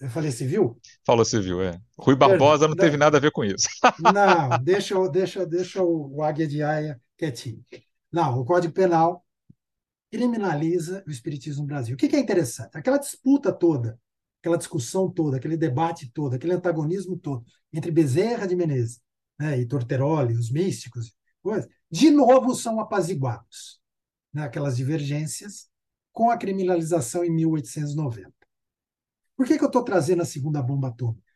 [0.00, 0.80] Eu falei civil?
[1.04, 1.78] Falou civil, é.
[1.98, 3.68] Rui Barbosa não teve nada a ver com isso.
[4.00, 7.62] Não, deixa, deixa, deixa o Águia de Aia quietinho.
[8.10, 9.24] Não, o Código Penal
[10.10, 11.94] criminaliza o espiritismo no Brasil.
[11.94, 12.76] O que é interessante?
[12.76, 13.98] Aquela disputa toda,
[14.40, 19.00] aquela discussão toda, aquele debate todo, aquele antagonismo todo entre Bezerra de Menezes
[19.38, 21.14] né, e Torteroli, os místicos,
[21.90, 23.80] de novo são apaziguados
[24.32, 25.68] né, aquelas divergências
[26.12, 28.32] com a criminalização em 1890.
[29.36, 31.32] Por que, que eu estou trazendo a segunda bomba atômica?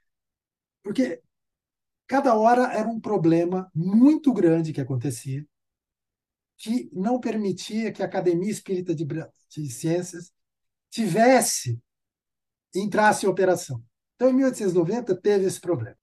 [0.83, 1.23] Porque
[2.07, 5.47] cada hora era um problema muito grande que acontecia,
[6.57, 10.33] que não permitia que a Academia Espírita de, de Ciências
[10.91, 11.81] tivesse,
[12.75, 13.83] entrasse em operação.
[14.17, 15.97] Então, em 1890, teve esse problema.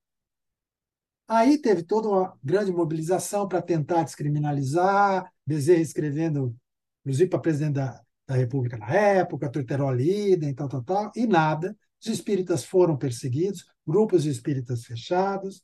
[1.27, 6.55] Aí teve toda uma grande mobilização para tentar descriminalizar, Bezerra escrevendo
[7.01, 11.75] inclusive para presidente da, da República na época, Torteroli idem, tal, tal, tal, e nada.
[11.99, 15.63] Os espíritas foram perseguidos, grupos de espíritas fechados,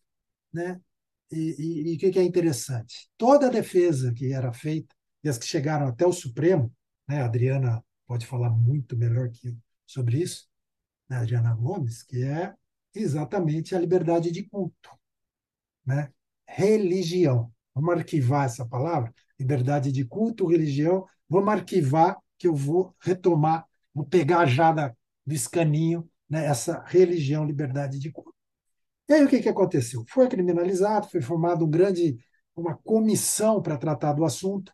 [0.52, 0.80] né?
[1.32, 3.10] E, o que, que é interessante?
[3.18, 6.72] Toda a defesa que era feita, e as que chegaram até o Supremo,
[7.08, 7.22] né?
[7.22, 9.56] A Adriana pode falar muito melhor que eu
[9.86, 10.48] sobre isso,
[11.10, 11.18] né?
[11.18, 12.54] a Adriana Gomes, que é
[12.94, 14.90] exatamente a liberdade de culto,
[15.86, 16.12] né?
[16.48, 17.52] Religião.
[17.74, 24.06] Vamos arquivar essa palavra, liberdade de culto, religião, vamos arquivar, que eu vou retomar, vou
[24.06, 24.96] pegar já da,
[25.26, 28.34] do escaninho né, essa religião, liberdade de culto.
[29.10, 30.04] E aí o que, que aconteceu?
[30.10, 32.18] Foi criminalizado, foi formada um grande,
[32.56, 34.74] uma comissão para tratar do assunto,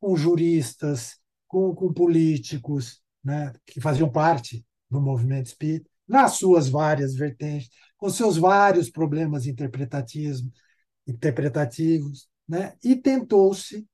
[0.00, 1.18] com juristas,
[1.48, 4.64] com, com políticos, né, que faziam parte
[4.94, 10.48] do movimento espírita, nas suas várias vertentes, com seus vários problemas interpretativos,
[12.48, 13.86] né, e tentou-se,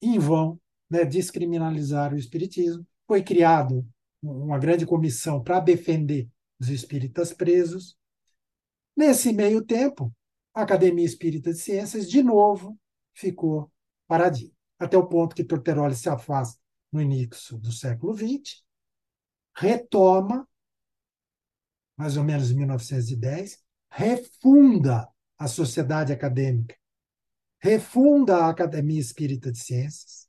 [0.00, 0.58] em vão,
[0.90, 2.86] né, descriminalizar o espiritismo.
[3.06, 3.86] Foi criado
[4.22, 6.28] uma grande comissão para defender
[6.58, 7.96] os espíritas presos.
[8.96, 10.12] Nesse meio tempo,
[10.54, 12.78] a Academia Espírita de Ciências, de novo,
[13.14, 13.70] ficou
[14.06, 16.60] paradinha, até o ponto que Torteroli se afasta
[16.90, 18.62] no início do século XX,
[19.54, 20.48] retoma,
[21.96, 23.58] mais ou menos em 1910,
[23.90, 26.76] refunda a sociedade acadêmica,
[27.60, 30.22] refunda a Academia Espírita de Ciências,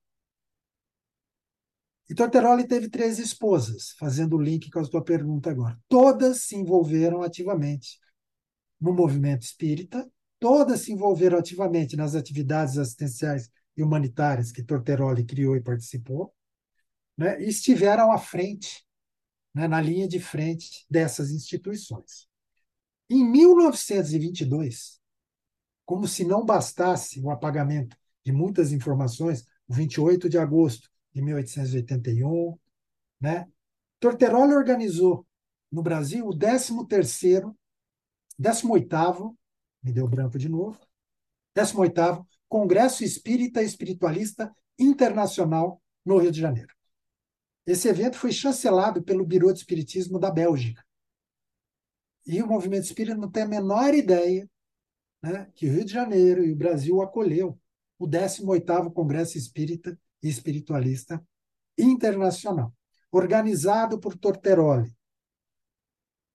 [2.09, 5.79] e Torteroli teve três esposas, fazendo o link com a sua pergunta agora.
[5.87, 7.97] Todas se envolveram ativamente
[8.79, 10.07] no movimento espírita,
[10.39, 16.33] todas se envolveram ativamente nas atividades assistenciais e humanitárias que Torteroli criou e participou,
[17.17, 18.85] né, e estiveram à frente,
[19.53, 22.27] né, na linha de frente dessas instituições.
[23.09, 24.99] Em 1922,
[25.85, 32.57] como se não bastasse o apagamento de muitas informações, o 28 de agosto de 1881,
[33.19, 33.47] né?
[33.99, 35.25] Torteroli organizou
[35.71, 37.55] no Brasil o 13º,
[38.39, 39.35] 18º,
[39.81, 40.79] me deu branco de novo,
[41.55, 46.73] 18º Congresso Espírita Espiritualista Internacional no Rio de Janeiro.
[47.65, 50.83] Esse evento foi chancelado pelo Biro de Espiritismo da Bélgica.
[52.25, 54.49] E o movimento espírita não tem a menor ideia
[55.21, 57.59] né, que o Rio de Janeiro e o Brasil acolheu
[57.97, 61.25] o 18º Congresso Espírita e espiritualista
[61.77, 62.73] internacional,
[63.11, 64.93] organizado por Torteroli.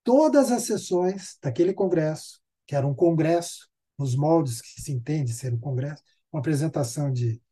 [0.02, 3.68] Todas as sessões daquele congresso, que era um congresso,
[3.98, 6.02] nos moldes que se entende ser um congresso,
[6.32, 7.42] uma apresentação de,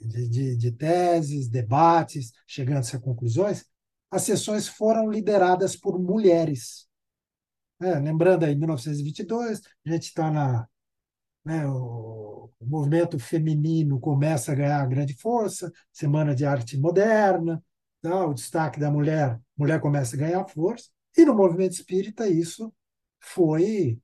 [0.00, 3.64] de, de, de teses, debates, chegando-se a conclusões,
[4.10, 6.88] as sessões foram lideradas por mulheres.
[7.80, 10.68] É, lembrando aí, 1922, a gente está na
[11.44, 17.62] né, o, o, movimento feminino começa a ganhar grande força, Semana de Arte Moderna,
[18.02, 22.72] dá o destaque da mulher, mulher começa a ganhar força, e no movimento espírita isso
[23.20, 23.98] foi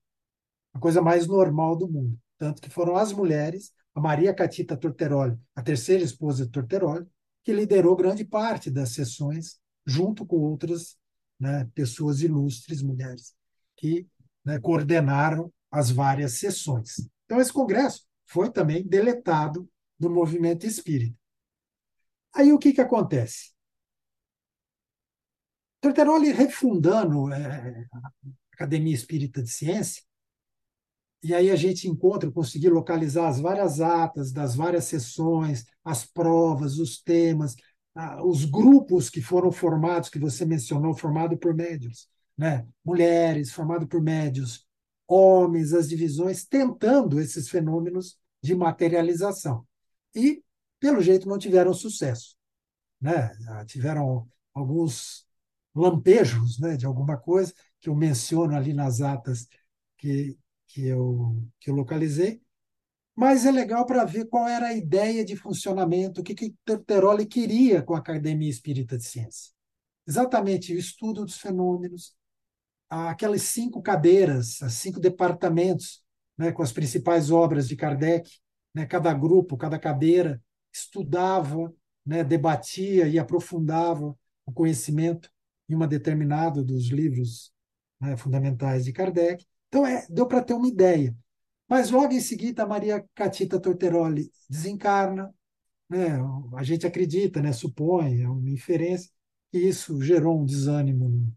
[0.73, 2.19] a coisa mais normal do mundo.
[2.39, 7.07] Tanto que foram as mulheres, a Maria Catita Torteroli, a terceira esposa de Torteroli,
[7.43, 10.99] que liderou grande parte das sessões, junto com outras
[11.41, 13.35] né, pessoas ilustres, mulheres,
[13.75, 14.07] que
[14.45, 17.09] né, coordenaram as várias sessões.
[17.25, 19.67] Então, esse congresso foi também deletado
[19.99, 21.17] do movimento espírita.
[22.35, 23.55] Aí o que, que acontece?
[25.81, 28.11] Torteroli refundando é, a
[28.53, 30.03] Academia Espírita de Ciência,
[31.27, 36.79] e aí a gente encontra, conseguir localizar as várias atas das várias sessões, as provas,
[36.79, 37.57] os temas,
[38.23, 42.09] os grupos que foram formados, que você mencionou, formado por médios,
[42.39, 42.67] né?
[42.85, 44.67] mulheres, formado por médios,
[45.09, 49.67] homens, as divisões, tentando esses fenômenos de materialização.
[50.15, 50.45] E,
[50.79, 52.37] pelo jeito, não tiveram sucesso.
[53.01, 53.33] Né?
[53.67, 55.27] Tiveram alguns
[55.75, 59.49] lampejos né, de alguma coisa, que eu menciono ali nas atas
[59.99, 60.37] que,
[60.69, 62.41] que, eu, que eu localizei,
[63.15, 67.27] mas é legal para ver qual era a ideia de funcionamento, o que, que Terteroli
[67.27, 69.53] queria com a Academia Espírita de Ciência.
[70.07, 72.15] Exatamente o estudo dos fenômenos,
[72.89, 76.05] aquelas cinco cadeiras, os cinco departamentos,
[76.37, 78.31] né, com as principais obras de Kardec,
[78.75, 81.73] né, cada grupo, cada cadeira estudava,
[82.05, 85.31] né, debatia e aprofundava o conhecimento
[85.69, 87.53] em uma determinada dos livros
[88.01, 89.45] né, fundamentais de Kardec.
[89.77, 91.15] Então, é, deu para ter uma ideia.
[91.69, 95.35] Mas logo em seguida, a Maria Catita Torteroli desencarna.
[95.87, 96.19] Né?
[96.55, 97.53] A gente acredita, né?
[97.53, 99.11] supõe, é uma inferência,
[99.53, 101.33] que isso gerou um desânimo no,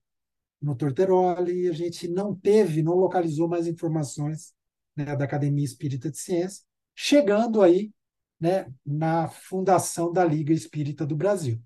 [0.61, 4.53] no Torteroli e a gente não teve, não localizou mais informações
[4.95, 6.63] né, da Academia Espírita de Ciência,
[6.95, 7.91] chegando aí
[8.39, 11.61] né, na fundação da Liga Espírita do Brasil.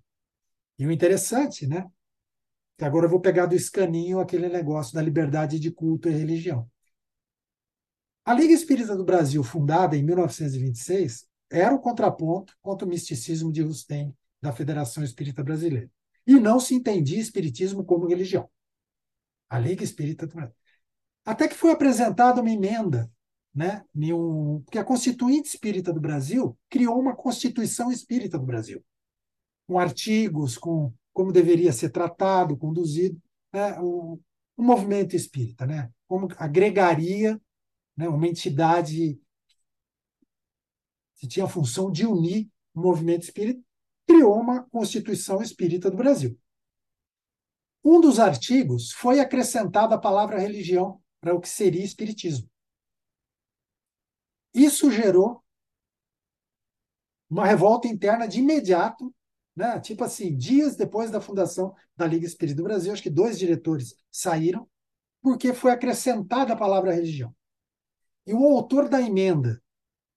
[0.79, 1.85] E o interessante, né,
[2.81, 6.69] agora eu vou pegar do escaninho aquele negócio da liberdade de culto e religião.
[8.25, 13.61] A Liga Espírita do Brasil, fundada em 1926, era o contraponto contra o misticismo de
[13.61, 15.89] Rustem, da Federação Espírita Brasileira.
[16.25, 18.49] E não se entendia espiritismo como religião.
[19.49, 20.55] A Liga Espírita do Brasil.
[21.25, 23.11] Até que foi apresentada uma emenda,
[23.53, 28.83] né, um, porque a Constituinte Espírita do Brasil criou uma Constituição Espírita do Brasil,
[29.67, 33.21] com artigos, com como deveria ser tratado, conduzido,
[33.53, 34.19] né, o,
[34.57, 37.39] o movimento espírita, né, como agregaria
[37.95, 39.19] né, uma entidade
[41.15, 43.63] que tinha a função de unir o movimento espírita,
[44.05, 46.37] criou uma Constituição Espírita do Brasil.
[47.83, 52.49] Um dos artigos foi acrescentada a palavra religião para o que seria espiritismo.
[54.53, 55.43] Isso gerou
[57.29, 59.13] uma revolta interna de imediato,
[59.55, 59.79] né?
[59.79, 63.95] tipo assim, dias depois da fundação da Liga Espírita do Brasil, acho que dois diretores
[64.11, 64.67] saíram,
[65.21, 67.33] porque foi acrescentada a palavra religião.
[68.25, 69.61] E o autor da emenda,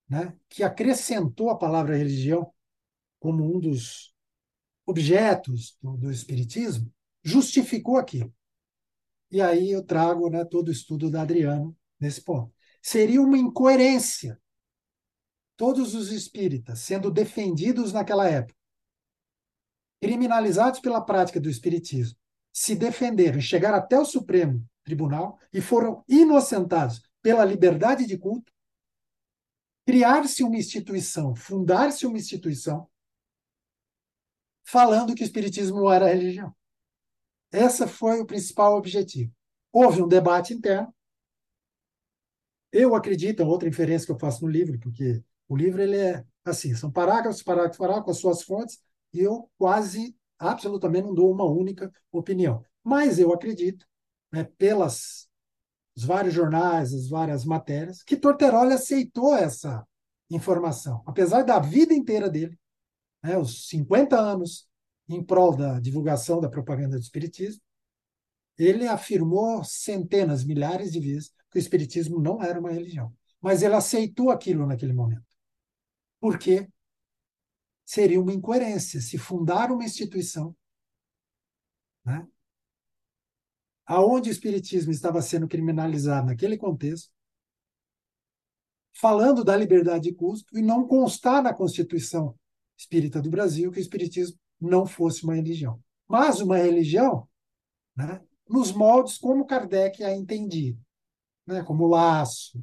[0.08, 2.52] né, que acrescentou a palavra religião
[3.18, 4.14] como um dos
[4.84, 6.92] objetos do, do Espiritismo,
[7.22, 8.32] justificou aquilo.
[9.30, 12.52] E aí eu trago né, todo o estudo da Adriano nesse ponto.
[12.80, 14.40] Seria uma incoerência
[15.56, 18.56] todos os espíritas sendo defendidos naquela época,
[20.00, 22.18] criminalizados pela prática do espiritismo,
[22.52, 28.52] se defenderam, chegaram até o Supremo Tribunal e foram inocentados pela liberdade de culto,
[29.86, 32.88] criar-se uma instituição, fundar-se uma instituição,
[34.64, 36.54] falando que o Espiritismo não era religião.
[37.52, 39.32] Esse foi o principal objetivo.
[39.72, 40.92] Houve um debate interno.
[42.72, 46.24] Eu acredito, é outra inferência que eu faço no livro, porque o livro ele é
[46.44, 48.80] assim, são parágrafos, parágrafos, parágrafos, com as suas fontes, e
[49.12, 52.64] eu quase, absolutamente não dou uma única opinião.
[52.82, 53.86] Mas eu acredito,
[54.32, 55.26] né, pelas
[55.96, 59.86] os vários jornais, as várias matérias, que Torteroli aceitou essa
[60.28, 62.58] informação, apesar da vida inteira dele,
[63.22, 64.68] né, os 50 anos
[65.08, 67.62] em prol da divulgação da propaganda do espiritismo,
[68.58, 73.74] ele afirmou centenas, milhares de vezes que o espiritismo não era uma religião, mas ele
[73.74, 75.24] aceitou aquilo naquele momento.
[76.20, 76.68] Porque
[77.86, 80.54] seria uma incoerência se fundar uma instituição
[82.04, 82.26] né,
[83.86, 87.10] aonde o espiritismo estava sendo criminalizado naquele contexto,
[88.92, 92.36] falando da liberdade de culto e não constar na Constituição
[92.76, 97.28] Espírita do Brasil que o espiritismo não fosse uma religião, mas uma religião,
[97.94, 100.76] né, nos moldes como Kardec a entendia,
[101.46, 102.62] né, como laço,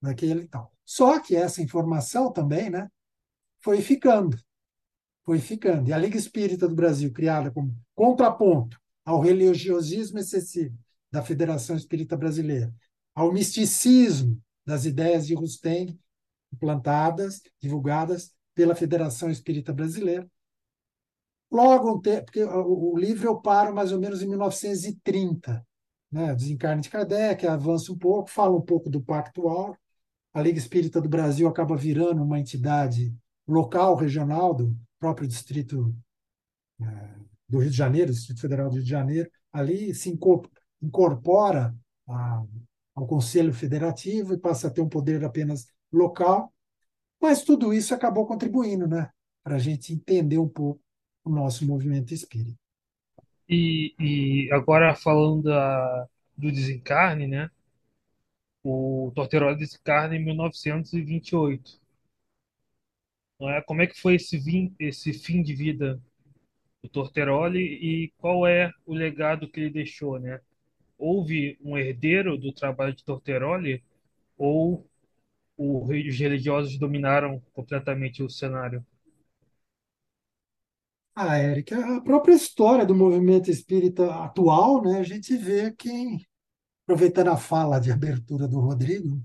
[0.00, 0.72] naquele tal.
[0.84, 2.90] Só que essa informação também, né,
[3.60, 4.36] foi ficando.
[5.24, 5.88] Foi ficando.
[5.88, 10.76] E a Liga Espírita do Brasil, criada como contraponto ao religiosismo excessivo
[11.10, 12.74] da Federação Espírita Brasileira,
[13.14, 15.98] ao misticismo das ideias de Rusteng,
[16.52, 20.28] implantadas, divulgadas pela Federação Espírita Brasileira.
[21.50, 25.64] Logo, porque o livro eu paro mais ou menos em 1930,
[26.10, 26.34] né?
[26.34, 29.78] Desencarne de Kardec, avança um pouco, fala um pouco do Pacto Áureo.
[30.32, 33.14] A Liga Espírita do Brasil acaba virando uma entidade
[33.46, 35.94] local, regional, do próprio distrito
[36.80, 36.84] é,
[37.46, 40.08] do Rio de Janeiro, Distrito Federal do Rio de Janeiro, ali se
[40.80, 41.76] incorpora
[42.08, 42.42] a,
[42.94, 46.54] ao Conselho Federativo e passa a ter um poder apenas local,
[47.20, 49.10] mas tudo isso acabou contribuindo né,
[49.42, 50.80] para a gente entender um pouco
[51.22, 52.58] o nosso movimento espírita.
[53.46, 57.50] E, e agora falando da, do desencarne, né?
[58.62, 61.83] O Torteroli desencarna em 1928.
[63.44, 63.60] Não é?
[63.60, 66.00] Como é que foi esse, vim, esse fim de vida
[66.82, 70.40] do Torteroli e qual é o legado que ele deixou, né?
[70.96, 73.84] Houve um herdeiro do trabalho de Torteroli
[74.38, 74.88] ou
[75.58, 75.86] os
[76.18, 78.82] religiosos dominaram completamente o cenário?
[81.14, 86.26] Ah, Érica, a própria história do movimento espírita atual, né, a gente vê que,
[86.84, 89.22] aproveitando a fala de abertura do Rodrigo,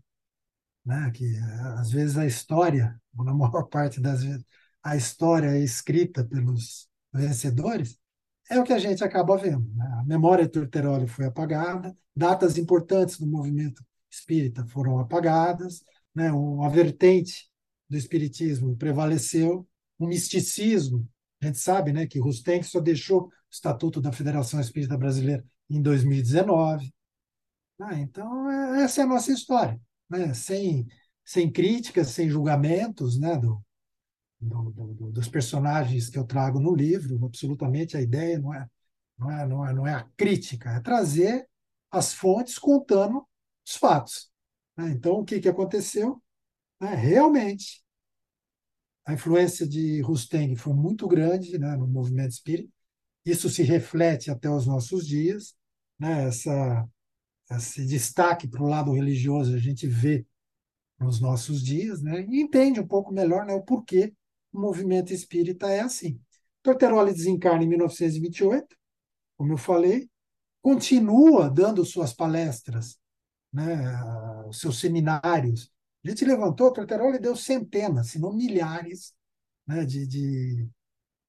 [0.86, 1.26] né, que
[1.78, 4.44] às vezes a história, ou na maior parte das vezes,
[4.84, 7.98] a história é escrita pelos vencedores,
[8.50, 9.68] é o que a gente acaba vendo.
[9.76, 9.86] Né?
[10.00, 15.84] A memória de Torteroli foi apagada, datas importantes do movimento espírita foram apagadas,
[16.16, 16.32] né?
[16.32, 17.50] uma vertente
[17.90, 19.68] do espiritismo prevaleceu,
[20.00, 21.08] um misticismo
[21.42, 25.82] a gente sabe né, que Rustenck só deixou o Estatuto da Federação Espírita Brasileira em
[25.82, 26.94] 2019.
[27.80, 29.80] Ah, então, é, essa é a nossa história.
[30.10, 30.34] Né?
[30.34, 30.88] Sem,
[31.24, 33.64] sem críticas, sem julgamentos né, do,
[34.40, 38.68] do, do, dos personagens que eu trago no livro, absolutamente a ideia não é,
[39.18, 41.48] não é, não é, não é a crítica, é trazer
[41.92, 43.28] as fontes contando
[43.66, 44.32] os fatos.
[44.78, 44.90] Né?
[44.92, 46.22] Então, o que, que aconteceu?
[46.82, 47.84] É, realmente,
[49.06, 52.72] a influência de Rusteng foi muito grande né, no movimento espírita.
[53.26, 55.56] Isso se reflete até os nossos dias.
[55.98, 56.88] Né, essa,
[57.52, 60.26] esse destaque para o lado religioso a gente vê
[61.00, 64.14] nos nossos dias né, e entende um pouco melhor né, o porquê
[64.52, 66.20] o movimento espírita é assim.
[66.62, 68.76] Torteroli desencarna em 1928,
[69.38, 70.10] como eu falei,
[70.62, 73.00] continua dando suas palestras,
[73.54, 73.76] né,
[74.48, 75.72] os seus seminários
[76.06, 79.14] a gente levantou, Torteroli deu centenas, se não milhares,
[79.68, 80.70] né, de, de,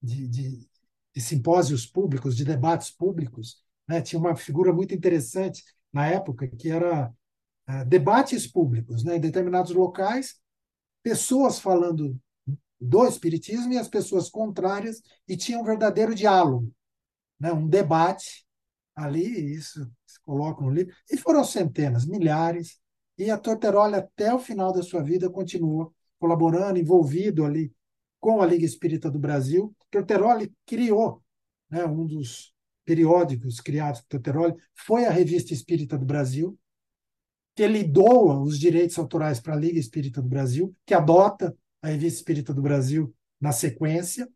[0.00, 0.68] de, de,
[1.14, 3.64] de simpósios públicos, de debates públicos.
[3.88, 4.00] Né?
[4.00, 7.12] Tinha uma figura muito interessante na época, que era
[7.66, 9.16] é, debates públicos, né?
[9.16, 10.40] em determinados locais,
[11.02, 12.18] pessoas falando
[12.80, 16.72] do espiritismo e as pessoas contrárias, e tinha um verdadeiro diálogo,
[17.38, 17.52] né?
[17.52, 18.46] um debate
[18.94, 22.80] ali, isso se coloca no livro, e foram centenas, milhares,
[23.18, 27.72] e a Torteroli, até o final da sua vida, continuou colaborando, envolvido ali
[28.18, 29.74] com a Liga Espírita do Brasil.
[29.90, 31.22] Torteroli criou
[31.68, 32.54] né, um dos
[32.90, 36.58] periódicos criados por Torteroli, foi a Revista Espírita do Brasil,
[37.54, 41.86] que ele doa os direitos autorais para a Liga Espírita do Brasil, que adota a
[41.86, 44.28] Revista Espírita do Brasil na sequência.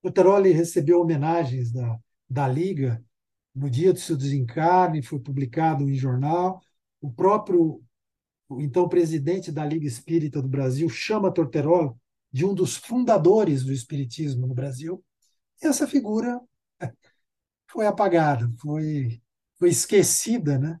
[0.00, 1.98] Torteroli recebeu homenagens da,
[2.28, 3.04] da Liga
[3.52, 6.60] no dia do seu desencarne, foi publicado em jornal
[7.00, 7.82] o próprio
[8.48, 12.00] o então presidente da Liga Espírita do Brasil chama Torterolo
[12.32, 15.04] de um dos fundadores do espiritismo no Brasil.
[15.60, 16.40] E essa figura
[17.70, 19.22] foi apagada, foi,
[19.58, 20.80] foi esquecida né,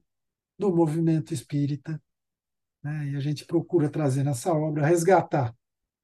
[0.58, 2.00] do movimento espírita.
[2.82, 5.54] Né, e a gente procura trazer nessa obra, resgatar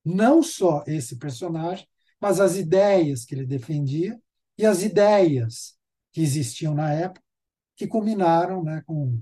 [0.04, 1.86] não só esse personagem,
[2.20, 4.20] mas as ideias que ele defendia
[4.56, 5.76] e as ideias
[6.12, 7.22] que existiam na época,
[7.74, 9.20] que culminaram né, com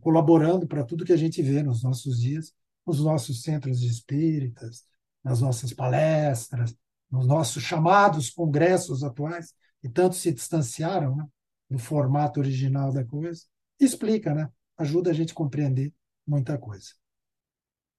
[0.00, 2.52] colaborando para tudo que a gente vê nos nossos dias,
[2.86, 4.84] nos nossos centros de espíritas,
[5.22, 6.76] nas nossas palestras,
[7.10, 9.52] nos nossos chamados congressos atuais,
[9.82, 11.26] que tanto se distanciaram né,
[11.68, 13.42] do formato original da coisa,
[13.78, 14.50] explica, né?
[14.78, 15.92] ajuda a gente a compreender
[16.26, 16.94] muita coisa.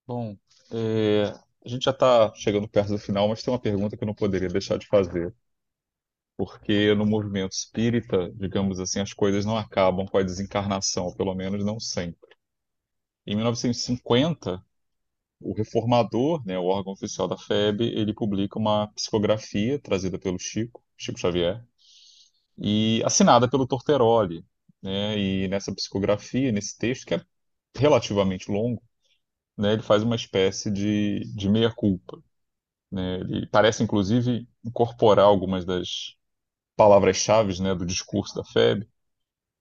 [0.08, 0.36] Bom,
[0.72, 1.26] é,
[1.66, 4.16] a gente já está chegando perto do final, mas tem uma pergunta que eu não
[4.16, 5.34] poderia deixar de fazer
[6.38, 11.64] porque no movimento espírita, digamos assim, as coisas não acabam com a desencarnação, pelo menos
[11.64, 12.36] não sempre.
[13.26, 14.64] Em 1950,
[15.42, 20.84] o reformador, né, o órgão oficial da FEB, ele publica uma psicografia trazida pelo Chico,
[20.98, 21.66] Chico Xavier,
[22.58, 24.46] e assinada pelo Torteroli.
[24.82, 27.22] Né, e nessa psicografia, nesse texto, que é
[27.76, 28.84] relativamente longo,
[29.58, 32.22] né, ele faz uma espécie de, de meia-culpa
[32.92, 33.20] né?
[33.22, 36.16] Ele parece, inclusive, incorporar algumas das
[36.76, 38.88] palavras-chave, né, do discurso da FEB,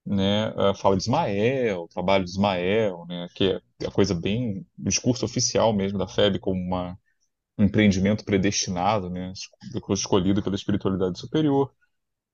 [0.05, 0.51] né?
[0.51, 3.45] Uh, fala de Ismael, o trabalho de Ismael, né, que
[3.81, 6.99] é a coisa bem, o discurso oficial mesmo da FEB como uma,
[7.57, 9.33] um empreendimento predestinado, né,
[9.91, 11.73] escolhido pela espiritualidade superior,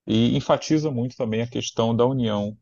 [0.10, 2.58] e enfatiza muito também a questão da união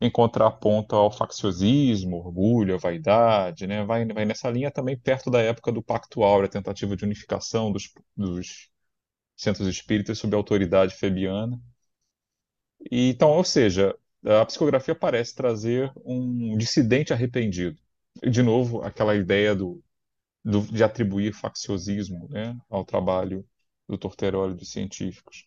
[0.00, 3.84] em contraponto ao facciosismo, orgulho, a vaidade, né?
[3.84, 7.72] vai, vai nessa linha também perto da época do Pacto Áureo, a tentativa de unificação
[7.72, 8.70] dos, dos
[9.36, 11.60] centros espíritas sob a autoridade febiana.
[12.90, 17.78] E, então, ou seja, a psicografia parece trazer um dissidente arrependido.
[18.22, 19.82] De novo, aquela ideia do,
[20.44, 23.46] do, de atribuir facciosismo né, ao trabalho
[23.88, 25.46] do Torteroli dos científicos.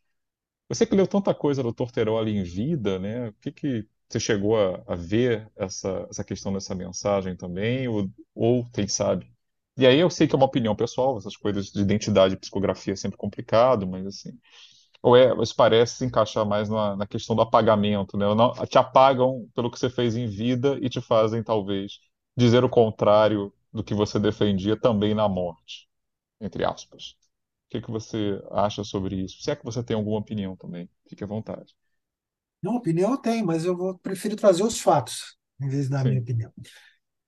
[0.69, 3.29] Você que leu tanta coisa do Torteroli em vida, né?
[3.29, 7.87] O que, que você chegou a, a ver essa, essa questão dessa mensagem também?
[7.87, 9.31] Ou, ou, quem sabe?
[9.77, 12.93] E aí eu sei que é uma opinião pessoal, essas coisas de identidade e psicografia
[12.93, 14.31] é sempre complicado, mas assim.
[15.01, 18.25] Ou é, isso parece se encaixar mais na, na questão do apagamento, né?
[18.35, 21.99] Não, te apagam pelo que você fez em vida e te fazem, talvez,
[22.37, 25.87] dizer o contrário do que você defendia também na morte,
[26.41, 27.15] entre aspas.
[27.69, 29.43] O que, que você acha sobre isso?
[29.43, 31.75] Se é que você tem alguma opinião também, fique à vontade.
[32.63, 36.19] Não, opinião eu tenho, mas eu vou, prefiro trazer os fatos, em vez da minha
[36.19, 36.51] opinião.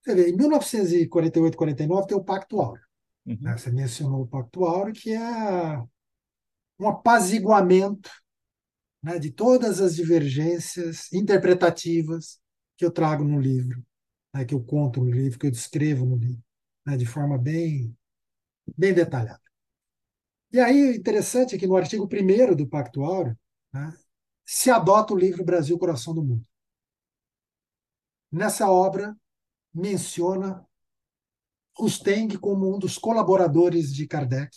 [0.01, 2.83] Você vê, em 1948, 49 tem o Pacto Áureo.
[3.23, 3.37] Uhum.
[3.39, 3.55] Né?
[3.55, 5.83] Você mencionou o Pacto Áureo, que é
[6.79, 8.09] um apaziguamento
[9.03, 12.39] né, de todas as divergências interpretativas
[12.75, 13.85] que eu trago no livro,
[14.33, 16.43] né, que eu conto no livro, que eu descrevo no livro,
[16.83, 17.95] né, de forma bem,
[18.75, 19.50] bem detalhada.
[20.53, 23.37] E aí, interessante é que no artigo 1 do Pacto Áureo,
[23.73, 23.97] né,
[24.45, 26.45] se adota o livro Brasil, Coração do Mundo.
[28.29, 29.15] Nessa obra,
[29.73, 30.65] menciona
[31.77, 34.55] Rusteng como um dos colaboradores de Kardec,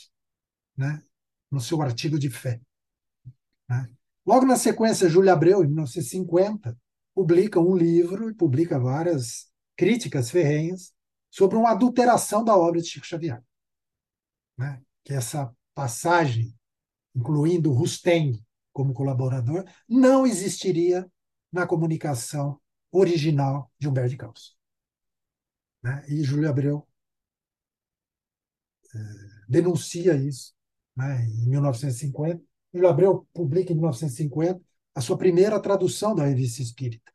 [0.77, 1.01] né,
[1.49, 2.61] no seu artigo de fé.
[3.69, 3.89] Né?
[4.27, 6.77] Logo na sequência, Júlia Abreu, em 1950,
[7.15, 10.93] publica um livro e publica várias críticas ferrenhas
[11.31, 13.43] sobre uma adulteração da obra de Chico Xavier.
[14.59, 14.83] Né?
[15.05, 16.55] Que é essa passagem,
[17.15, 21.11] incluindo Rusteng, como colaborador, não existiria
[21.53, 22.61] na comunicação
[22.91, 24.57] original de Humberto de Campos.
[25.83, 26.05] Né?
[26.09, 26.87] E Júlio Abreu
[28.95, 28.99] é,
[29.49, 30.55] denuncia isso
[30.97, 31.25] né?
[31.27, 32.43] em 1950.
[32.73, 34.61] Júlio Abreu publica em 1950
[34.95, 37.13] a sua primeira tradução da Revista Espírita,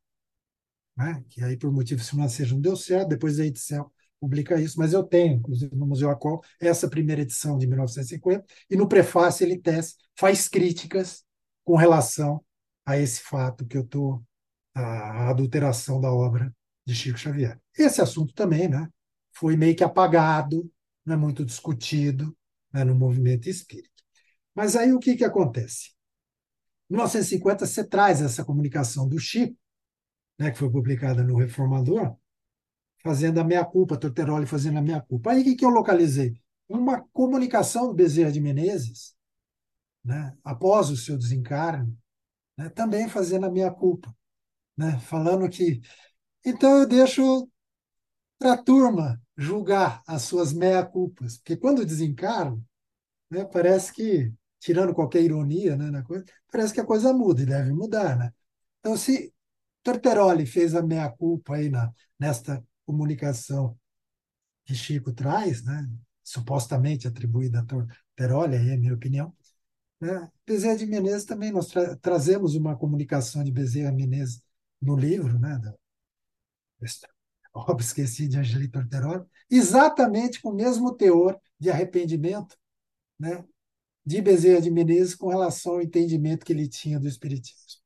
[0.95, 1.23] né?
[1.29, 5.03] que aí, por motivos financeiros, não deu certo, depois a edição publica isso, mas eu
[5.03, 9.95] tenho, inclusive no Museu Acol, essa primeira edição de 1950, e no prefácio ele tece,
[10.15, 11.23] faz críticas
[11.63, 12.43] com relação
[12.85, 14.23] a esse fato que eu estou,
[14.73, 16.53] a adulteração da obra
[16.85, 17.59] de Chico Xavier.
[17.77, 18.89] Esse assunto também né,
[19.31, 20.69] foi meio que apagado,
[21.05, 22.35] não é muito discutido
[22.73, 23.89] né, no movimento espírita.
[24.53, 25.91] Mas aí o que, que acontece?
[26.89, 29.55] Em 1950, você traz essa comunicação do Chico,
[30.37, 32.17] né, que foi publicada no Reformador,
[33.03, 35.31] fazendo a meia-culpa, Torteroli fazendo a meia-culpa.
[35.31, 36.39] Aí o que, que eu localizei?
[36.67, 39.15] Uma comunicação do Bezerra de Menezes,
[40.03, 41.97] né, após o seu desencarne,
[42.57, 44.15] né, também fazendo a minha culpa,
[44.77, 45.81] né, falando que
[46.45, 47.49] então eu deixo
[48.37, 52.63] para a turma julgar as suas meia-culpas, porque quando desencarno,
[53.29, 57.45] né, parece que, tirando qualquer ironia né, na coisa, parece que a coisa muda e
[57.45, 58.17] deve mudar.
[58.17, 58.33] Né?
[58.79, 59.33] Então, se
[59.83, 63.77] Torteroli fez a meia-culpa aí na, nesta comunicação
[64.65, 65.87] que Chico traz, né,
[66.23, 69.31] supostamente atribuída a Torteroli, aí é minha opinião,
[70.01, 70.31] né?
[70.45, 74.41] Bezerra de Menezes também, nós tra trazemos uma comunicação de Bezerra Menezes
[74.81, 75.59] no livro, né?
[75.59, 75.75] da
[77.79, 82.57] Esqueci de Angelito Orteroli, exatamente com o mesmo teor de arrependimento
[83.19, 83.45] né?
[84.03, 87.78] de Bezerra de Menezes com relação ao entendimento que ele tinha do Espiritismo.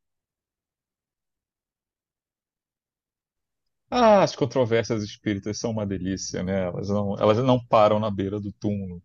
[3.96, 6.64] Ah, as controvérsias espíritas são uma delícia, né?
[6.64, 9.04] Elas não, elas não param na beira do túmulo.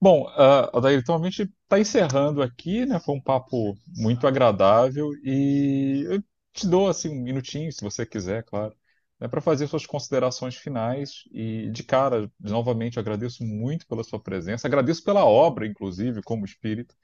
[0.00, 3.00] Bom, uh, Adair, então a gente está encerrando aqui, né?
[3.00, 6.22] Foi um papo muito agradável e eu
[6.52, 8.74] te dou assim um minutinho, se você quiser, claro,
[9.20, 11.22] né, para fazer suas considerações finais.
[11.32, 16.96] E de cara, novamente, agradeço muito pela sua presença, agradeço pela obra, inclusive, como espírito.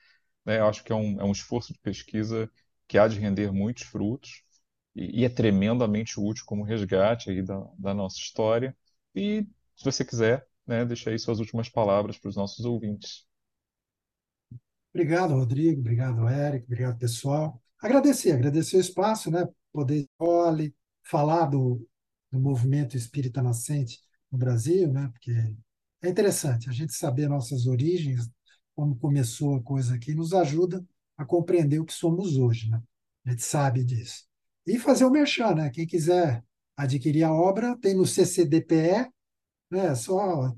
[0.44, 0.58] Né?
[0.60, 2.50] Eu acho que é um, é um esforço de pesquisa
[2.88, 4.42] que há de render muitos frutos
[4.98, 8.76] e, e é tremendamente útil como resgate aí da, da nossa história.
[9.14, 9.46] E
[9.76, 13.26] se você quiser né, deixar aí suas últimas palavras para os nossos ouvintes.
[14.92, 15.80] Obrigado, Rodrigo.
[15.80, 16.64] Obrigado, Eric.
[16.66, 17.62] Obrigado, pessoal.
[17.80, 19.46] Agradecer, agradecer o espaço, né?
[19.72, 21.86] Poder olhe, falar do,
[22.32, 24.00] do movimento espírita nascente
[24.30, 25.08] no Brasil, né?
[25.12, 25.30] Porque
[26.02, 28.28] é interessante a gente saber nossas origens,
[28.74, 30.84] como começou a coisa aqui, nos ajuda
[31.16, 32.82] a compreender o que somos hoje, né?
[33.24, 34.27] A gente sabe disso.
[34.69, 35.70] E fazer o merchan, né?
[35.70, 36.45] Quem quiser
[36.77, 39.11] adquirir a obra, tem no CCDPE,
[39.70, 39.95] né?
[39.95, 40.55] Só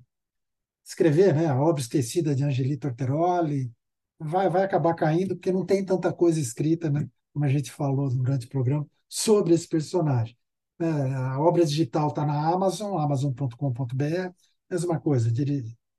[0.85, 1.47] escrever, né?
[1.47, 3.73] A obra esquecida de Angelito Orteroli,
[4.19, 7.09] vai, vai acabar caindo, porque não tem tanta coisa escrita, né?
[7.33, 10.37] Como a gente falou durante o programa, sobre esse personagem.
[10.81, 14.33] É, a obra digital está na Amazon, amazon.com.br,
[14.71, 15.31] mesma coisa,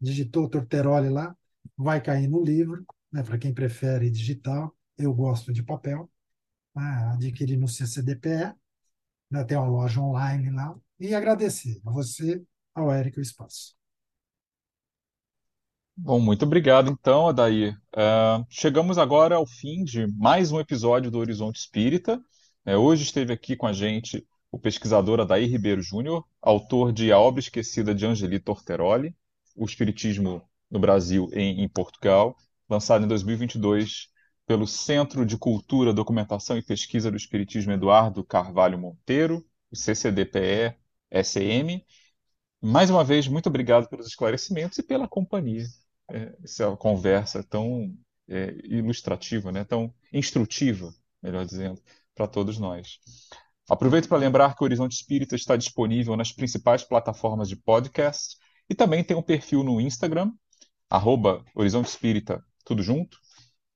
[0.01, 1.35] digitou Torteroli lá,
[1.77, 3.23] vai cair no livro, né?
[3.23, 6.09] Para quem prefere digital, eu gosto de papel,
[6.75, 7.11] né?
[7.13, 8.53] adquirir no CCDPE,
[9.29, 9.43] né?
[9.43, 12.43] tem uma loja online lá, e agradecer a você,
[12.73, 13.75] ao Érico o Espaço.
[15.95, 17.77] Bom, muito obrigado então, Adair.
[17.93, 22.19] Uh, chegamos agora ao fim de mais um episódio do Horizonte Espírita.
[22.65, 27.19] Uh, hoje esteve aqui com a gente o pesquisador Adair Ribeiro Júnior, autor de A
[27.19, 29.15] Obra Esquecida de Angelito Orteroli,
[29.55, 32.35] O Espiritismo no Brasil e em Portugal,
[32.69, 34.10] lançado em 2022
[34.51, 40.75] pelo Centro de Cultura, Documentação e Pesquisa do Espiritismo Eduardo Carvalho Monteiro, o CCDPE-SM.
[42.61, 45.63] Mais uma vez, muito obrigado pelos esclarecimentos e pela companhia
[46.11, 47.97] é, essa conversa tão
[48.27, 51.81] é, ilustrativa, né, tão instrutiva, melhor dizendo,
[52.13, 52.99] para todos nós.
[53.69, 58.35] Aproveito para lembrar que o Horizonte Espírita está disponível nas principais plataformas de podcast
[58.69, 60.29] e também tem um perfil no Instagram,
[60.89, 63.17] arroba Horizonte Espírita, tudo junto,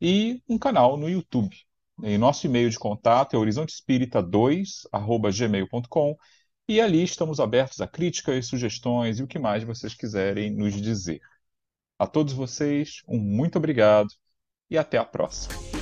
[0.01, 1.55] e um canal no YouTube.
[2.03, 6.17] E nosso e-mail de contato é horizontespírita2.gmail.com
[6.67, 11.21] e ali estamos abertos a críticas, sugestões e o que mais vocês quiserem nos dizer.
[11.97, 14.09] A todos vocês, um muito obrigado
[14.69, 15.74] e até a próxima.